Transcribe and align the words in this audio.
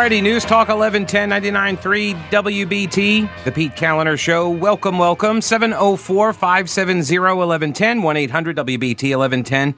Alrighty, 0.00 0.22
News 0.22 0.46
Talk 0.46 0.68
1110 0.68 1.28
99.3 1.28 2.14
WBT, 2.30 3.44
the 3.44 3.52
Pete 3.52 3.72
Kaliner 3.72 4.18
Show. 4.18 4.48
Welcome, 4.48 4.96
welcome. 4.98 5.42
704 5.42 6.32
570 6.32 7.18
1110 7.18 8.00
1 8.00 8.16
800 8.16 8.56
WBT 8.56 9.10
1110. 9.14 9.74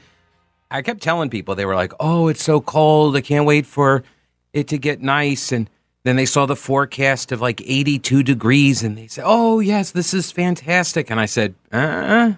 I 0.70 0.80
kept 0.82 1.02
telling 1.02 1.28
people, 1.28 1.56
they 1.56 1.64
were 1.64 1.74
like, 1.74 1.92
oh, 1.98 2.28
it's 2.28 2.44
so 2.44 2.60
cold. 2.60 3.16
I 3.16 3.20
can't 3.20 3.46
wait 3.46 3.66
for 3.66 4.04
it 4.52 4.68
to 4.68 4.78
get 4.78 5.02
nice. 5.02 5.50
And 5.50 5.68
then 6.04 6.14
they 6.14 6.26
saw 6.26 6.46
the 6.46 6.54
forecast 6.54 7.32
of 7.32 7.40
like 7.40 7.60
82 7.60 8.22
degrees 8.22 8.84
and 8.84 8.96
they 8.96 9.08
said, 9.08 9.24
oh, 9.26 9.58
yes, 9.58 9.90
this 9.90 10.14
is 10.14 10.30
fantastic. 10.30 11.10
And 11.10 11.18
I 11.18 11.26
said, 11.26 11.56
uh 11.72 11.76
uh 11.76 12.32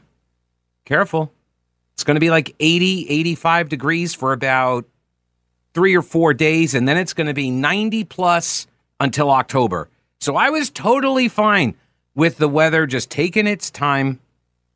careful. 0.87 1.34
It's 1.92 2.02
going 2.02 2.16
to 2.16 2.20
be 2.20 2.30
like 2.30 2.56
80, 2.59 3.10
85 3.10 3.69
degrees 3.69 4.14
for 4.14 4.32
about 4.32 4.87
three 5.74 5.95
or 5.95 6.02
four 6.02 6.33
days, 6.33 6.74
and 6.74 6.88
then 6.88 6.96
it's 6.96 7.12
going 7.12 7.27
to 7.27 7.34
be 7.34 7.51
90 7.51 8.05
plus 8.05 8.66
until 9.01 9.30
October. 9.30 9.91
So 10.20 10.37
I 10.37 10.50
was 10.50 10.70
totally 10.70 11.28
fine 11.28 11.74
with 12.14 12.38
the 12.38 12.48
weather 12.48 12.87
just 12.87 13.10
taking 13.10 13.47
its 13.47 13.70
time 13.70 14.20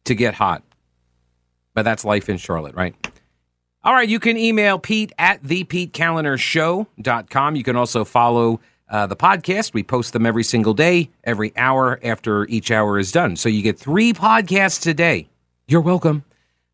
to 0.05 0.15
get 0.15 0.35
hot. 0.35 0.63
But 1.75 1.83
that's 1.83 2.05
life 2.05 2.29
in 2.29 2.37
Charlotte, 2.37 2.75
right? 2.75 2.95
All 3.85 3.95
right, 3.95 4.09
you 4.09 4.19
can 4.19 4.37
email 4.37 4.79
Pete 4.79 5.13
at 5.19 5.43
thepetekalinershow.com. 5.45 7.57
You 7.57 7.63
can 7.63 7.77
also 7.77 8.05
follow 8.05 8.61
uh, 8.91 9.07
the 9.07 9.17
podcast. 9.17 9.73
We 9.73 9.85
post 9.85 10.13
them 10.13 10.27
every 10.27 10.43
single 10.43 10.75
day, 10.75 11.11
every 11.23 11.57
hour 11.57 12.01
after 12.03 12.45
each 12.47 12.71
hour 12.71 12.99
is 12.99 13.13
done. 13.13 13.37
So 13.37 13.49
you 13.49 13.63
get 13.63 13.79
three 13.79 14.13
podcasts 14.13 14.87
a 14.87 14.95
day. 14.95 15.29
You're 15.69 15.81
welcome. 15.81 16.25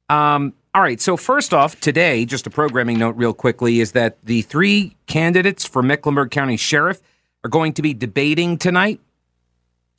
Um, 0.08 0.54
all 0.74 0.82
right. 0.82 1.00
So, 1.00 1.16
first 1.16 1.54
off, 1.54 1.78
today, 1.78 2.24
just 2.24 2.46
a 2.48 2.50
programming 2.50 2.98
note, 2.98 3.16
real 3.16 3.32
quickly, 3.32 3.78
is 3.78 3.92
that 3.92 4.20
the 4.22 4.42
three 4.42 4.96
candidates 5.06 5.64
for 5.64 5.82
Mecklenburg 5.82 6.32
County 6.32 6.56
Sheriff 6.56 7.00
are 7.44 7.50
going 7.50 7.72
to 7.74 7.82
be 7.82 7.94
debating 7.94 8.58
tonight. 8.58 9.00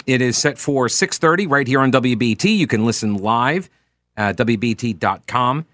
It 0.06 0.22
is 0.22 0.38
set 0.38 0.58
for 0.58 0.88
6:30 0.88 1.50
right 1.50 1.66
here 1.66 1.80
on 1.80 1.92
WBT. 1.92 2.58
You 2.58 2.68
can 2.68 2.86
listen 2.86 3.16
live 3.16 3.70
at 4.18 4.36
wbt.com. 4.38 5.66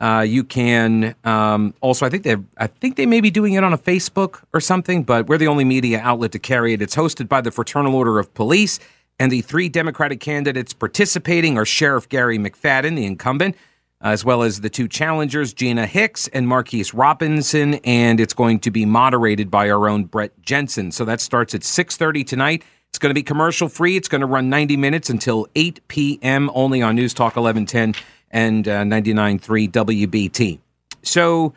Uh, 0.00 0.24
you 0.26 0.44
can 0.44 1.14
um, 1.24 1.74
also, 1.80 2.06
I 2.06 2.08
think 2.08 2.22
they, 2.22 2.36
I 2.56 2.68
think 2.68 2.96
they 2.96 3.06
may 3.06 3.20
be 3.20 3.30
doing 3.30 3.54
it 3.54 3.64
on 3.64 3.72
a 3.72 3.78
Facebook 3.78 4.42
or 4.52 4.60
something, 4.60 5.02
but 5.02 5.26
we're 5.26 5.38
the 5.38 5.48
only 5.48 5.64
media 5.64 6.00
outlet 6.00 6.32
to 6.32 6.38
carry 6.38 6.72
it. 6.72 6.82
It's 6.82 6.94
hosted 6.94 7.28
by 7.28 7.40
the 7.40 7.50
Fraternal 7.50 7.94
Order 7.94 8.18
of 8.20 8.32
Police, 8.34 8.78
and 9.18 9.32
the 9.32 9.40
three 9.40 9.68
Democratic 9.68 10.20
candidates 10.20 10.72
participating 10.72 11.58
are 11.58 11.64
Sheriff 11.64 12.08
Garry 12.08 12.38
McFadden, 12.38 12.94
the 12.94 13.06
incumbent, 13.06 13.56
as 14.00 14.24
well 14.24 14.42
as 14.42 14.60
the 14.60 14.70
two 14.70 14.86
challengers, 14.86 15.52
Gina 15.52 15.86
Hicks 15.86 16.28
and 16.28 16.46
Marquis 16.46 16.86
Robinson, 16.94 17.74
and 17.84 18.20
it's 18.20 18.34
going 18.34 18.60
to 18.60 18.70
be 18.70 18.84
moderated 18.84 19.50
by 19.50 19.68
our 19.70 19.88
own 19.88 20.04
Brett 20.04 20.32
Jensen. 20.40 20.92
So 20.92 21.04
that 21.04 21.20
starts 21.20 21.54
at 21.54 21.62
6:30 21.62 22.26
tonight. 22.26 22.64
It's 22.88 22.98
going 22.98 23.10
to 23.10 23.14
be 23.14 23.22
commercial 23.22 23.68
free. 23.68 23.96
It's 23.96 24.08
going 24.08 24.22
to 24.22 24.26
run 24.26 24.48
90 24.48 24.76
minutes 24.76 25.10
until 25.10 25.46
8 25.54 25.80
p.m. 25.88 26.50
only 26.54 26.80
on 26.80 26.96
News 26.96 27.12
Talk 27.12 27.36
1110 27.36 27.94
and 28.30 28.66
uh, 28.66 28.82
99.3 28.82 29.70
WBT. 29.70 30.58
So 31.02 31.52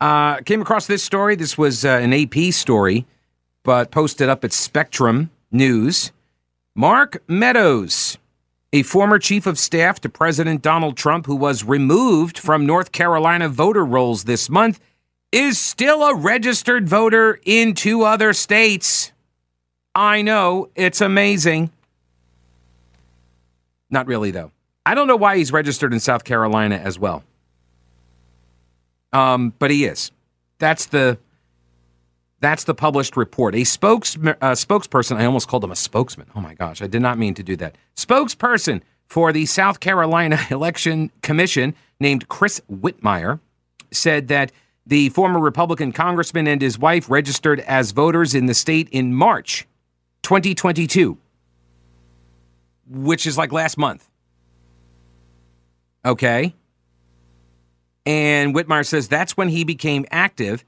uh, 0.00 0.36
came 0.38 0.62
across 0.62 0.86
this 0.86 1.02
story. 1.02 1.36
This 1.36 1.58
was 1.58 1.84
uh, 1.84 2.00
an 2.02 2.12
AP 2.12 2.52
story, 2.52 3.06
but 3.62 3.90
posted 3.90 4.28
up 4.28 4.44
at 4.44 4.52
Spectrum 4.52 5.30
News. 5.50 6.12
Mark 6.74 7.22
Meadows 7.28 8.16
a 8.72 8.82
former 8.82 9.18
chief 9.18 9.46
of 9.46 9.58
staff 9.58 10.00
to 10.00 10.08
President 10.08 10.62
Donald 10.62 10.96
Trump, 10.96 11.26
who 11.26 11.36
was 11.36 11.64
removed 11.64 12.38
from 12.38 12.64
North 12.64 12.92
Carolina 12.92 13.48
voter 13.48 13.84
rolls 13.84 14.24
this 14.24 14.48
month, 14.48 14.80
is 15.30 15.58
still 15.58 16.02
a 16.02 16.14
registered 16.14 16.88
voter 16.88 17.38
in 17.44 17.74
two 17.74 18.02
other 18.02 18.32
states. 18.32 19.12
I 19.94 20.22
know, 20.22 20.70
it's 20.74 21.00
amazing. 21.00 21.70
Not 23.90 24.06
really, 24.06 24.30
though. 24.30 24.52
I 24.86 24.94
don't 24.94 25.06
know 25.06 25.16
why 25.16 25.36
he's 25.36 25.52
registered 25.52 25.92
in 25.92 26.00
South 26.00 26.24
Carolina 26.24 26.76
as 26.76 26.98
well. 26.98 27.22
Um, 29.12 29.52
but 29.58 29.70
he 29.70 29.84
is. 29.84 30.10
That's 30.58 30.86
the 30.86 31.18
that's 32.42 32.64
the 32.64 32.74
published 32.74 33.16
report. 33.16 33.54
A 33.54 33.62
spokes, 33.62 34.16
uh, 34.16 34.52
spokesperson, 34.52 35.16
I 35.16 35.24
almost 35.24 35.46
called 35.46 35.62
him 35.62 35.70
a 35.70 35.76
spokesman. 35.76 36.26
Oh 36.34 36.40
my 36.40 36.54
gosh, 36.54 36.82
I 36.82 36.88
did 36.88 37.00
not 37.00 37.16
mean 37.16 37.34
to 37.34 37.42
do 37.42 37.54
that. 37.56 37.76
Spokesperson 37.96 38.82
for 39.06 39.32
the 39.32 39.46
South 39.46 39.78
Carolina 39.78 40.38
Election 40.50 41.12
Commission, 41.22 41.74
named 42.00 42.28
Chris 42.28 42.60
Whitmire, 42.70 43.38
said 43.92 44.26
that 44.26 44.50
the 44.84 45.10
former 45.10 45.38
Republican 45.38 45.92
congressman 45.92 46.48
and 46.48 46.60
his 46.60 46.78
wife 46.78 47.08
registered 47.08 47.60
as 47.60 47.92
voters 47.92 48.34
in 48.34 48.46
the 48.46 48.54
state 48.54 48.88
in 48.90 49.14
March 49.14 49.68
2022, 50.22 51.16
which 52.88 53.24
is 53.24 53.38
like 53.38 53.52
last 53.52 53.78
month. 53.78 54.08
Okay. 56.04 56.56
And 58.04 58.52
Whitmire 58.52 58.84
says 58.84 59.06
that's 59.06 59.36
when 59.36 59.46
he 59.46 59.62
became 59.62 60.04
active 60.10 60.64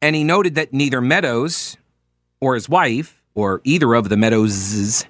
and 0.00 0.14
he 0.14 0.24
noted 0.24 0.54
that 0.54 0.72
neither 0.72 1.00
Meadows 1.00 1.76
or 2.40 2.54
his 2.54 2.68
wife, 2.68 3.22
or 3.34 3.60
either 3.64 3.94
of 3.94 4.08
the 4.08 4.16
Meadowses, 4.16 5.06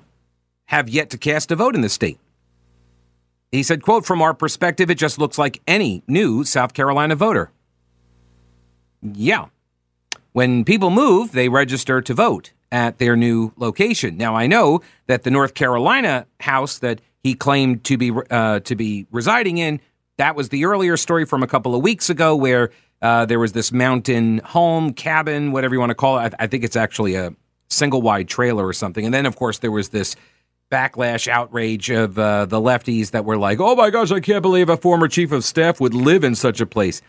have 0.66 0.88
yet 0.88 1.10
to 1.10 1.18
cast 1.18 1.50
a 1.50 1.56
vote 1.56 1.74
in 1.74 1.80
the 1.80 1.88
state. 1.88 2.18
He 3.50 3.62
said, 3.62 3.82
quote, 3.82 4.04
from 4.04 4.20
our 4.20 4.34
perspective, 4.34 4.90
it 4.90 4.96
just 4.96 5.18
looks 5.18 5.38
like 5.38 5.60
any 5.66 6.02
new 6.06 6.44
South 6.44 6.74
Carolina 6.74 7.16
voter. 7.16 7.50
Yeah. 9.02 9.46
When 10.32 10.64
people 10.64 10.90
move, 10.90 11.32
they 11.32 11.48
register 11.48 12.02
to 12.02 12.14
vote 12.14 12.52
at 12.70 12.98
their 12.98 13.16
new 13.16 13.52
location. 13.56 14.16
Now, 14.18 14.36
I 14.36 14.46
know 14.46 14.82
that 15.06 15.22
the 15.22 15.30
North 15.30 15.54
Carolina 15.54 16.26
house 16.40 16.78
that 16.78 17.00
he 17.22 17.34
claimed 17.34 17.84
to 17.84 17.96
be 17.96 18.12
uh, 18.30 18.60
to 18.60 18.76
be 18.76 19.06
residing 19.10 19.58
in, 19.58 19.80
that 20.18 20.36
was 20.36 20.50
the 20.50 20.64
earlier 20.64 20.96
story 20.96 21.24
from 21.24 21.42
a 21.42 21.46
couple 21.46 21.74
of 21.74 21.82
weeks 21.82 22.10
ago 22.10 22.36
where 22.36 22.70
uh, 23.02 23.26
there 23.26 23.38
was 23.38 23.52
this 23.52 23.72
mountain 23.72 24.38
home, 24.38 24.92
cabin, 24.92 25.52
whatever 25.52 25.74
you 25.74 25.80
want 25.80 25.90
to 25.90 25.94
call 25.94 26.18
it. 26.18 26.34
I, 26.38 26.44
I 26.44 26.46
think 26.46 26.64
it's 26.64 26.76
actually 26.76 27.14
a 27.14 27.34
single 27.68 28.02
wide 28.02 28.28
trailer 28.28 28.66
or 28.66 28.72
something. 28.72 29.04
And 29.04 29.14
then, 29.14 29.26
of 29.26 29.36
course, 29.36 29.58
there 29.58 29.70
was 29.70 29.90
this 29.90 30.16
backlash, 30.70 31.28
outrage 31.28 31.90
of 31.90 32.18
uh, 32.18 32.44
the 32.46 32.60
lefties 32.60 33.12
that 33.12 33.24
were 33.24 33.38
like, 33.38 33.60
oh 33.60 33.74
my 33.74 33.90
gosh, 33.90 34.10
I 34.10 34.20
can't 34.20 34.42
believe 34.42 34.68
a 34.68 34.76
former 34.76 35.08
chief 35.08 35.32
of 35.32 35.44
staff 35.44 35.80
would 35.80 35.94
live 35.94 36.24
in 36.24 36.34
such 36.34 36.60
a 36.60 36.66
place. 36.66 37.00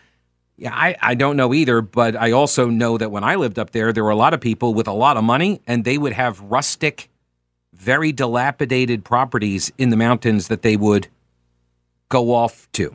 Yeah, 0.56 0.74
I, 0.74 0.96
I 1.00 1.14
don't 1.14 1.36
know 1.36 1.54
either, 1.54 1.80
but 1.80 2.16
I 2.16 2.32
also 2.32 2.68
know 2.68 2.98
that 2.98 3.10
when 3.10 3.24
I 3.24 3.34
lived 3.34 3.58
up 3.58 3.70
there, 3.70 3.92
there 3.92 4.04
were 4.04 4.10
a 4.10 4.16
lot 4.16 4.34
of 4.34 4.40
people 4.40 4.74
with 4.74 4.86
a 4.86 4.92
lot 4.92 5.16
of 5.16 5.24
money, 5.24 5.60
and 5.66 5.84
they 5.84 5.98
would 5.98 6.12
have 6.12 6.40
rustic, 6.40 7.08
very 7.72 8.12
dilapidated 8.12 9.04
properties 9.04 9.72
in 9.78 9.88
the 9.90 9.96
mountains 9.96 10.48
that 10.48 10.62
they 10.62 10.76
would 10.76 11.08
go 12.10 12.34
off 12.34 12.70
to 12.72 12.94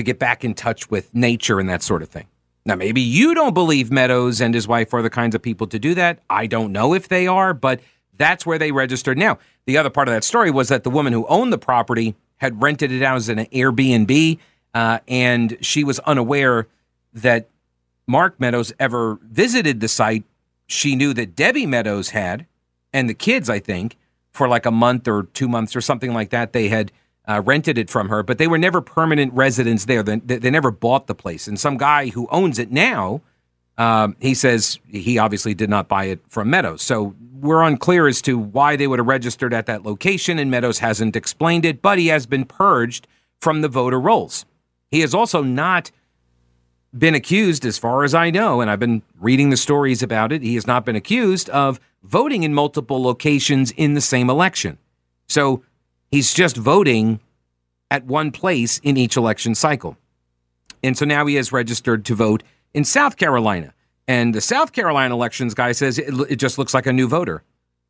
to 0.00 0.04
get 0.04 0.18
back 0.18 0.44
in 0.44 0.54
touch 0.54 0.90
with 0.90 1.14
nature 1.14 1.60
and 1.60 1.68
that 1.68 1.82
sort 1.82 2.02
of 2.02 2.08
thing. 2.08 2.26
Now, 2.64 2.74
maybe 2.74 3.02
you 3.02 3.34
don't 3.34 3.52
believe 3.52 3.90
Meadows 3.90 4.40
and 4.40 4.54
his 4.54 4.66
wife 4.66 4.94
are 4.94 5.02
the 5.02 5.10
kinds 5.10 5.34
of 5.34 5.42
people 5.42 5.66
to 5.66 5.78
do 5.78 5.94
that. 5.94 6.20
I 6.30 6.46
don't 6.46 6.72
know 6.72 6.94
if 6.94 7.06
they 7.08 7.26
are, 7.26 7.52
but 7.52 7.80
that's 8.16 8.46
where 8.46 8.58
they 8.58 8.72
registered. 8.72 9.18
Now, 9.18 9.38
the 9.66 9.76
other 9.76 9.90
part 9.90 10.08
of 10.08 10.14
that 10.14 10.24
story 10.24 10.50
was 10.50 10.68
that 10.68 10.84
the 10.84 10.90
woman 10.90 11.12
who 11.12 11.26
owned 11.26 11.52
the 11.52 11.58
property 11.58 12.14
had 12.38 12.62
rented 12.62 12.90
it 12.90 13.02
out 13.02 13.16
as 13.16 13.28
an 13.28 13.38
Airbnb, 13.46 14.38
uh, 14.72 14.98
and 15.06 15.58
she 15.60 15.84
was 15.84 15.98
unaware 16.00 16.66
that 17.12 17.48
Mark 18.06 18.40
Meadows 18.40 18.72
ever 18.78 19.18
visited 19.22 19.80
the 19.80 19.88
site. 19.88 20.24
She 20.66 20.96
knew 20.96 21.12
that 21.12 21.36
Debbie 21.36 21.66
Meadows 21.66 22.10
had, 22.10 22.46
and 22.92 23.08
the 23.08 23.14
kids, 23.14 23.50
I 23.50 23.58
think, 23.58 23.96
for 24.32 24.48
like 24.48 24.64
a 24.64 24.70
month 24.70 25.06
or 25.06 25.24
two 25.24 25.48
months 25.48 25.76
or 25.76 25.82
something 25.82 26.14
like 26.14 26.30
that, 26.30 26.52
they 26.52 26.68
had 26.68 26.90
uh, 27.30 27.40
rented 27.42 27.78
it 27.78 27.88
from 27.88 28.08
her, 28.08 28.24
but 28.24 28.38
they 28.38 28.48
were 28.48 28.58
never 28.58 28.80
permanent 28.80 29.32
residents 29.32 29.84
there. 29.84 30.02
They, 30.02 30.16
they, 30.16 30.50
never 30.50 30.72
bought 30.72 31.06
the 31.06 31.14
place. 31.14 31.46
And 31.46 31.60
some 31.60 31.76
guy 31.76 32.08
who 32.08 32.26
owns 32.32 32.58
it 32.58 32.72
now, 32.72 33.20
um, 33.78 34.16
he 34.18 34.34
says 34.34 34.80
he 34.88 35.16
obviously 35.16 35.54
did 35.54 35.70
not 35.70 35.86
buy 35.86 36.06
it 36.06 36.20
from 36.28 36.50
Meadows. 36.50 36.82
So 36.82 37.14
we're 37.34 37.62
unclear 37.62 38.08
as 38.08 38.20
to 38.22 38.36
why 38.36 38.74
they 38.74 38.88
would 38.88 38.98
have 38.98 39.06
registered 39.06 39.54
at 39.54 39.66
that 39.66 39.84
location, 39.84 40.40
and 40.40 40.50
Meadows 40.50 40.80
hasn't 40.80 41.14
explained 41.14 41.64
it, 41.64 41.80
but 41.80 42.00
he 42.00 42.08
has 42.08 42.26
been 42.26 42.44
purged 42.44 43.06
from 43.40 43.60
the 43.60 43.68
voter 43.68 44.00
rolls. 44.00 44.44
He 44.90 44.98
has 45.00 45.14
also 45.14 45.40
not 45.40 45.92
been 46.96 47.14
accused, 47.14 47.64
as 47.64 47.78
far 47.78 48.02
as 48.02 48.12
I 48.12 48.30
know, 48.30 48.60
and 48.60 48.68
I've 48.68 48.80
been 48.80 49.02
reading 49.20 49.50
the 49.50 49.56
stories 49.56 50.02
about 50.02 50.32
it, 50.32 50.42
he 50.42 50.56
has 50.56 50.66
not 50.66 50.84
been 50.84 50.96
accused 50.96 51.48
of 51.50 51.78
voting 52.02 52.42
in 52.42 52.54
multiple 52.54 53.00
locations 53.00 53.70
in 53.70 53.94
the 53.94 54.00
same 54.00 54.28
election. 54.28 54.78
So 55.28 55.62
He's 56.10 56.34
just 56.34 56.56
voting 56.56 57.20
at 57.90 58.04
one 58.04 58.30
place 58.30 58.78
in 58.78 58.96
each 58.96 59.16
election 59.16 59.54
cycle. 59.54 59.96
And 60.82 60.96
so 60.96 61.04
now 61.04 61.26
he 61.26 61.34
has 61.36 61.52
registered 61.52 62.04
to 62.06 62.14
vote 62.14 62.42
in 62.72 62.84
South 62.84 63.16
Carolina. 63.16 63.74
And 64.08 64.34
the 64.34 64.40
South 64.40 64.72
Carolina 64.72 65.14
elections 65.14 65.54
guy 65.54 65.72
says 65.72 65.98
it, 65.98 66.12
it 66.28 66.36
just 66.36 66.58
looks 66.58 66.74
like 66.74 66.86
a 66.86 66.92
new 66.92 67.06
voter. 67.08 67.42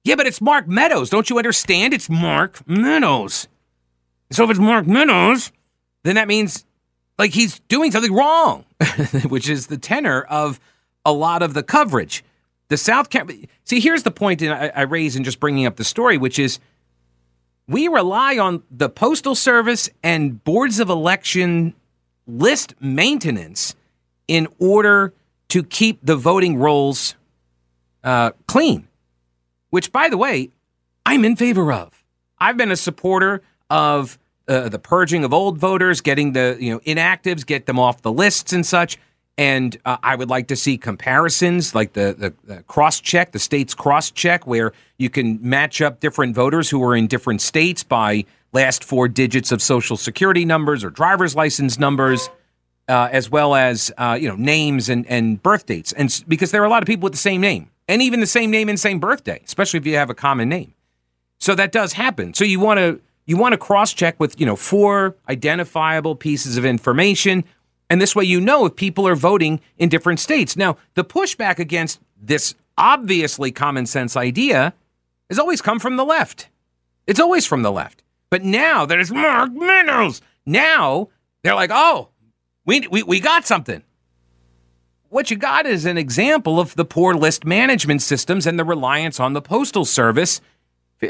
Yeah, 0.05 0.17
but 0.17 0.26
it's 0.26 0.40
Mark 0.40 0.67
Meadows. 0.67 1.11
Don't 1.11 1.28
you 1.31 1.38
understand? 1.38 1.94
It's 1.94 2.08
Mark 2.08 2.67
Meadows. 2.67 3.49
So 4.31 4.44
if 4.44 4.50
it's 4.50 4.61
Mark 4.61 4.87
Meadows, 4.87 5.52
then 6.05 6.14
that 6.17 6.28
means 6.28 6.64
like 7.19 7.32
he's 7.32 7.61
doing 7.69 7.90
something 7.90 8.12
wrong, 8.12 8.64
which 9.28 9.49
is 9.49 9.67
the 9.67 9.76
tenor 9.76 10.22
of 10.22 10.58
a 11.05 11.12
lot 11.12 11.43
of 11.43 11.55
the 11.55 11.62
coverage. 11.62 12.25
The 12.69 12.76
South 12.76 13.11
Carolina. 13.11 13.46
See, 13.64 13.81
here's 13.81 14.05
the 14.05 14.11
point 14.11 14.43
I, 14.43 14.69
I 14.75 14.82
raise 14.82 15.17
in 15.17 15.25
just 15.25 15.40
bringing 15.40 15.67
up 15.67 15.76
the 15.76 15.84
story, 15.84 16.17
which 16.17 16.38
is 16.38 16.61
we 17.70 17.87
rely 17.87 18.37
on 18.37 18.64
the 18.69 18.88
Postal 18.88 19.37
Service 19.37 19.88
and 20.02 20.43
boards 20.43 20.81
of 20.81 20.90
election 20.90 21.75
list 22.26 22.75
maintenance 22.81 23.76
in 24.26 24.49
order 24.58 25.14
to 25.50 25.62
keep 25.62 26.00
the 26.02 26.17
voting 26.17 26.56
rolls 26.56 27.14
uh, 28.02 28.32
clean, 28.49 28.88
which, 29.70 29.93
by 29.93 30.08
the 30.08 30.17
way, 30.17 30.50
I'm 31.06 31.25
in 31.25 31.37
favor 31.37 31.72
of. 31.72 32.05
I've 32.40 32.56
been 32.56 32.72
a 32.72 32.76
supporter 32.76 33.40
of 33.69 34.19
uh, 34.49 34.69
the 34.69 34.81
purging 34.81 35.22
of 35.22 35.32
old 35.32 35.56
voters, 35.56 36.00
getting 36.00 36.32
the 36.32 36.56
you 36.58 36.72
know 36.72 36.81
inactives, 36.81 37.46
get 37.46 37.67
them 37.67 37.78
off 37.78 38.02
the 38.02 38.12
lists 38.12 38.52
and 38.52 38.67
such. 38.67 38.99
And 39.40 39.78
uh, 39.87 39.96
I 40.02 40.16
would 40.16 40.28
like 40.28 40.48
to 40.48 40.56
see 40.56 40.76
comparisons, 40.76 41.75
like 41.75 41.94
the, 41.94 42.14
the, 42.16 42.34
the 42.44 42.62
cross 42.64 43.00
check, 43.00 43.32
the 43.32 43.38
states 43.38 43.72
cross 43.72 44.10
check, 44.10 44.46
where 44.46 44.75
you 44.98 45.08
can 45.08 45.38
match 45.40 45.81
up 45.81 45.98
different 45.98 46.34
voters 46.34 46.69
who 46.69 46.84
are 46.84 46.94
in 46.94 47.06
different 47.06 47.40
states 47.40 47.82
by 47.82 48.26
last 48.52 48.84
four 48.84 49.08
digits 49.08 49.50
of 49.50 49.62
social 49.62 49.96
security 49.96 50.44
numbers 50.44 50.84
or 50.84 50.90
driver's 50.90 51.34
license 51.34 51.78
numbers, 51.78 52.28
uh, 52.87 53.08
as 53.12 53.31
well 53.31 53.54
as 53.54 53.90
uh, 53.96 54.19
you 54.20 54.28
know 54.28 54.37
names 54.37 54.90
and, 54.90 55.06
and 55.06 55.43
birth 55.43 55.64
dates. 55.64 55.94
And 55.94 56.22
because 56.28 56.50
there 56.50 56.60
are 56.60 56.66
a 56.66 56.70
lot 56.70 56.82
of 56.82 56.86
people 56.86 57.04
with 57.04 57.14
the 57.14 57.19
same 57.19 57.40
name, 57.40 57.70
and 57.88 58.02
even 58.02 58.20
the 58.20 58.26
same 58.26 58.50
name 58.50 58.69
and 58.69 58.78
same 58.78 59.00
birthday, 59.00 59.40
especially 59.46 59.78
if 59.78 59.86
you 59.86 59.94
have 59.94 60.10
a 60.10 60.14
common 60.14 60.50
name. 60.50 60.75
So 61.38 61.54
that 61.54 61.72
does 61.72 61.94
happen. 61.94 62.34
So 62.34 62.44
you 62.44 62.60
want 62.60 62.76
to 62.76 63.00
you 63.25 63.38
want 63.38 63.54
to 63.54 63.58
cross 63.58 63.94
check 63.94 64.20
with 64.20 64.38
you 64.38 64.44
know 64.44 64.56
four 64.56 65.16
identifiable 65.31 66.14
pieces 66.14 66.58
of 66.58 66.66
information 66.66 67.43
and 67.90 68.00
this 68.00 68.14
way 68.14 68.25
you 68.25 68.40
know 68.40 68.64
if 68.64 68.76
people 68.76 69.06
are 69.06 69.16
voting 69.16 69.60
in 69.76 69.88
different 69.88 70.20
states. 70.20 70.56
Now, 70.56 70.76
the 70.94 71.04
pushback 71.04 71.58
against 71.58 72.00
this 72.22 72.54
obviously 72.78 73.50
common 73.50 73.84
sense 73.84 74.16
idea 74.16 74.72
has 75.28 75.38
always 75.38 75.60
come 75.60 75.81
from 75.81 75.96
the 75.96 76.04
left. 76.04 76.48
It's 77.06 77.20
always 77.20 77.46
from 77.46 77.62
the 77.62 77.72
left. 77.72 78.04
But 78.31 78.44
now 78.44 78.87
there's 78.87 79.10
Mark 79.10 79.50
Meadows. 79.52 80.22
Now 80.46 81.08
they're 81.42 81.56
like, 81.56 81.70
oh, 81.72 82.10
we, 82.64 82.87
we, 82.87 83.02
we 83.02 83.19
got 83.19 83.44
something. 83.44 83.82
What 85.08 85.28
you 85.32 85.36
got 85.36 85.66
is 85.66 85.84
an 85.84 85.98
example 85.98 86.60
of 86.60 86.76
the 86.76 86.84
poor 86.84 87.14
list 87.14 87.44
management 87.44 88.02
systems 88.02 88.46
and 88.46 88.56
the 88.56 88.64
reliance 88.64 89.19
on 89.19 89.32
the 89.32 89.43
Postal 89.43 89.84
Service. 89.84 90.40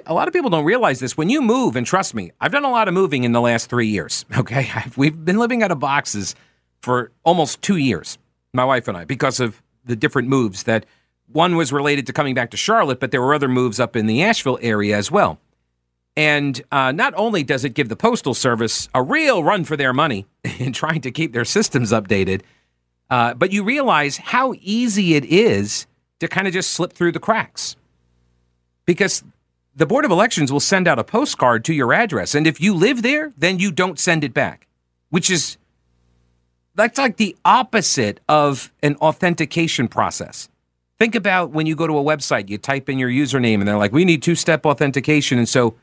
A 0.06 0.14
lot 0.14 0.28
of 0.28 0.32
people 0.32 0.48
don't 0.48 0.64
realize 0.64 1.00
this. 1.00 1.18
When 1.18 1.28
you 1.28 1.42
move, 1.42 1.76
and 1.76 1.86
trust 1.86 2.14
me, 2.14 2.30
I've 2.40 2.52
done 2.52 2.64
a 2.64 2.70
lot 2.70 2.88
of 2.88 2.94
moving 2.94 3.24
in 3.24 3.32
the 3.32 3.40
last 3.40 3.68
three 3.68 3.88
years, 3.88 4.24
okay? 4.38 4.70
We've 4.96 5.22
been 5.22 5.38
living 5.38 5.62
out 5.62 5.70
of 5.70 5.80
boxes 5.80 6.34
for 6.80 7.12
almost 7.24 7.62
two 7.62 7.76
years, 7.76 8.18
my 8.52 8.64
wife 8.64 8.88
and 8.88 8.96
I, 8.96 9.04
because 9.04 9.40
of 9.40 9.62
the 9.84 9.96
different 9.96 10.28
moves 10.28 10.64
that 10.64 10.86
one 11.32 11.56
was 11.56 11.72
related 11.72 12.06
to 12.06 12.12
coming 12.12 12.34
back 12.34 12.50
to 12.50 12.56
Charlotte, 12.56 13.00
but 13.00 13.10
there 13.10 13.22
were 13.22 13.34
other 13.34 13.48
moves 13.48 13.78
up 13.78 13.96
in 13.96 14.06
the 14.06 14.22
Asheville 14.22 14.58
area 14.60 14.96
as 14.96 15.10
well. 15.10 15.38
And 16.16 16.60
uh, 16.72 16.92
not 16.92 17.14
only 17.16 17.42
does 17.42 17.64
it 17.64 17.74
give 17.74 17.88
the 17.88 17.96
Postal 17.96 18.34
Service 18.34 18.88
a 18.94 19.02
real 19.02 19.44
run 19.44 19.64
for 19.64 19.76
their 19.76 19.92
money 19.92 20.26
in 20.58 20.72
trying 20.72 21.00
to 21.02 21.10
keep 21.10 21.32
their 21.32 21.44
systems 21.44 21.92
updated, 21.92 22.42
uh, 23.08 23.34
but 23.34 23.52
you 23.52 23.64
realize 23.64 24.16
how 24.16 24.54
easy 24.60 25.14
it 25.14 25.24
is 25.24 25.86
to 26.18 26.28
kind 26.28 26.46
of 26.46 26.52
just 26.52 26.72
slip 26.72 26.92
through 26.92 27.12
the 27.12 27.20
cracks. 27.20 27.76
Because 28.86 29.22
the 29.74 29.86
Board 29.86 30.04
of 30.04 30.10
Elections 30.10 30.52
will 30.52 30.60
send 30.60 30.88
out 30.88 30.98
a 30.98 31.04
postcard 31.04 31.64
to 31.64 31.74
your 31.74 31.92
address. 31.92 32.34
And 32.34 32.46
if 32.46 32.60
you 32.60 32.74
live 32.74 33.02
there, 33.02 33.32
then 33.36 33.58
you 33.58 33.70
don't 33.70 33.98
send 33.98 34.24
it 34.24 34.34
back, 34.34 34.66
which 35.10 35.30
is 35.30 35.56
that's 36.80 36.98
like 36.98 37.16
the 37.16 37.36
opposite 37.44 38.20
of 38.28 38.72
an 38.82 38.96
authentication 38.96 39.88
process. 39.88 40.48
Think 40.98 41.14
about 41.14 41.50
when 41.50 41.66
you 41.66 41.74
go 41.74 41.86
to 41.86 41.96
a 41.98 42.02
website, 42.02 42.48
you 42.48 42.58
type 42.58 42.88
in 42.88 42.98
your 42.98 43.08
username, 43.08 43.54
and 43.54 43.68
they're 43.68 43.78
like, 43.78 43.92
we 43.92 44.04
need 44.04 44.22
two 44.22 44.34
step 44.34 44.66
authentication. 44.66 45.38
And 45.38 45.48
so 45.48 45.74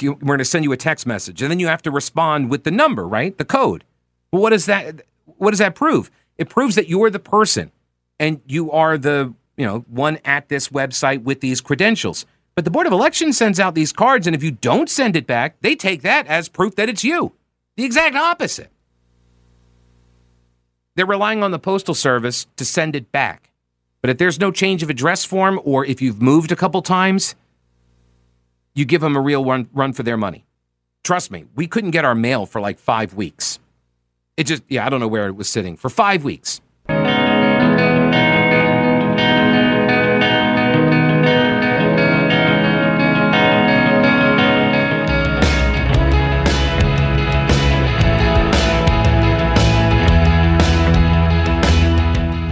we're 0.00 0.14
going 0.14 0.38
to 0.38 0.44
send 0.44 0.64
you 0.64 0.72
a 0.72 0.76
text 0.76 1.06
message. 1.06 1.42
And 1.42 1.50
then 1.50 1.60
you 1.60 1.68
have 1.68 1.82
to 1.82 1.90
respond 1.90 2.50
with 2.50 2.64
the 2.64 2.70
number, 2.70 3.06
right? 3.06 3.36
The 3.36 3.44
code. 3.44 3.84
Well, 4.32 4.42
what 4.42 4.50
does 4.50 4.66
that 4.66 5.02
what 5.38 5.50
does 5.50 5.58
that 5.58 5.74
prove? 5.74 6.10
It 6.36 6.48
proves 6.48 6.74
that 6.74 6.88
you're 6.88 7.10
the 7.10 7.18
person 7.18 7.70
and 8.18 8.40
you 8.46 8.70
are 8.70 8.98
the, 8.98 9.34
you 9.56 9.66
know, 9.66 9.84
one 9.88 10.18
at 10.24 10.48
this 10.48 10.68
website 10.68 11.22
with 11.22 11.40
these 11.40 11.60
credentials. 11.60 12.26
But 12.54 12.64
the 12.64 12.70
Board 12.70 12.86
of 12.86 12.92
Elections 12.92 13.36
sends 13.36 13.60
out 13.60 13.76
these 13.76 13.92
cards, 13.92 14.26
and 14.26 14.34
if 14.34 14.42
you 14.42 14.50
don't 14.50 14.90
send 14.90 15.14
it 15.14 15.28
back, 15.28 15.60
they 15.60 15.76
take 15.76 16.02
that 16.02 16.26
as 16.26 16.48
proof 16.48 16.74
that 16.74 16.88
it's 16.88 17.04
you. 17.04 17.32
The 17.76 17.84
exact 17.84 18.16
opposite. 18.16 18.72
They're 20.98 21.06
relying 21.06 21.44
on 21.44 21.52
the 21.52 21.60
Postal 21.60 21.94
Service 21.94 22.48
to 22.56 22.64
send 22.64 22.96
it 22.96 23.12
back. 23.12 23.52
But 24.00 24.10
if 24.10 24.18
there's 24.18 24.40
no 24.40 24.50
change 24.50 24.82
of 24.82 24.90
address 24.90 25.24
form 25.24 25.60
or 25.62 25.84
if 25.84 26.02
you've 26.02 26.20
moved 26.20 26.50
a 26.50 26.56
couple 26.56 26.82
times, 26.82 27.36
you 28.74 28.84
give 28.84 29.00
them 29.00 29.14
a 29.14 29.20
real 29.20 29.44
run, 29.44 29.68
run 29.72 29.92
for 29.92 30.02
their 30.02 30.16
money. 30.16 30.44
Trust 31.04 31.30
me, 31.30 31.44
we 31.54 31.68
couldn't 31.68 31.92
get 31.92 32.04
our 32.04 32.16
mail 32.16 32.46
for 32.46 32.60
like 32.60 32.80
five 32.80 33.14
weeks. 33.14 33.60
It 34.36 34.48
just, 34.48 34.64
yeah, 34.66 34.84
I 34.84 34.88
don't 34.88 34.98
know 34.98 35.06
where 35.06 35.28
it 35.28 35.36
was 35.36 35.48
sitting 35.48 35.76
for 35.76 35.88
five 35.88 36.24
weeks. 36.24 36.60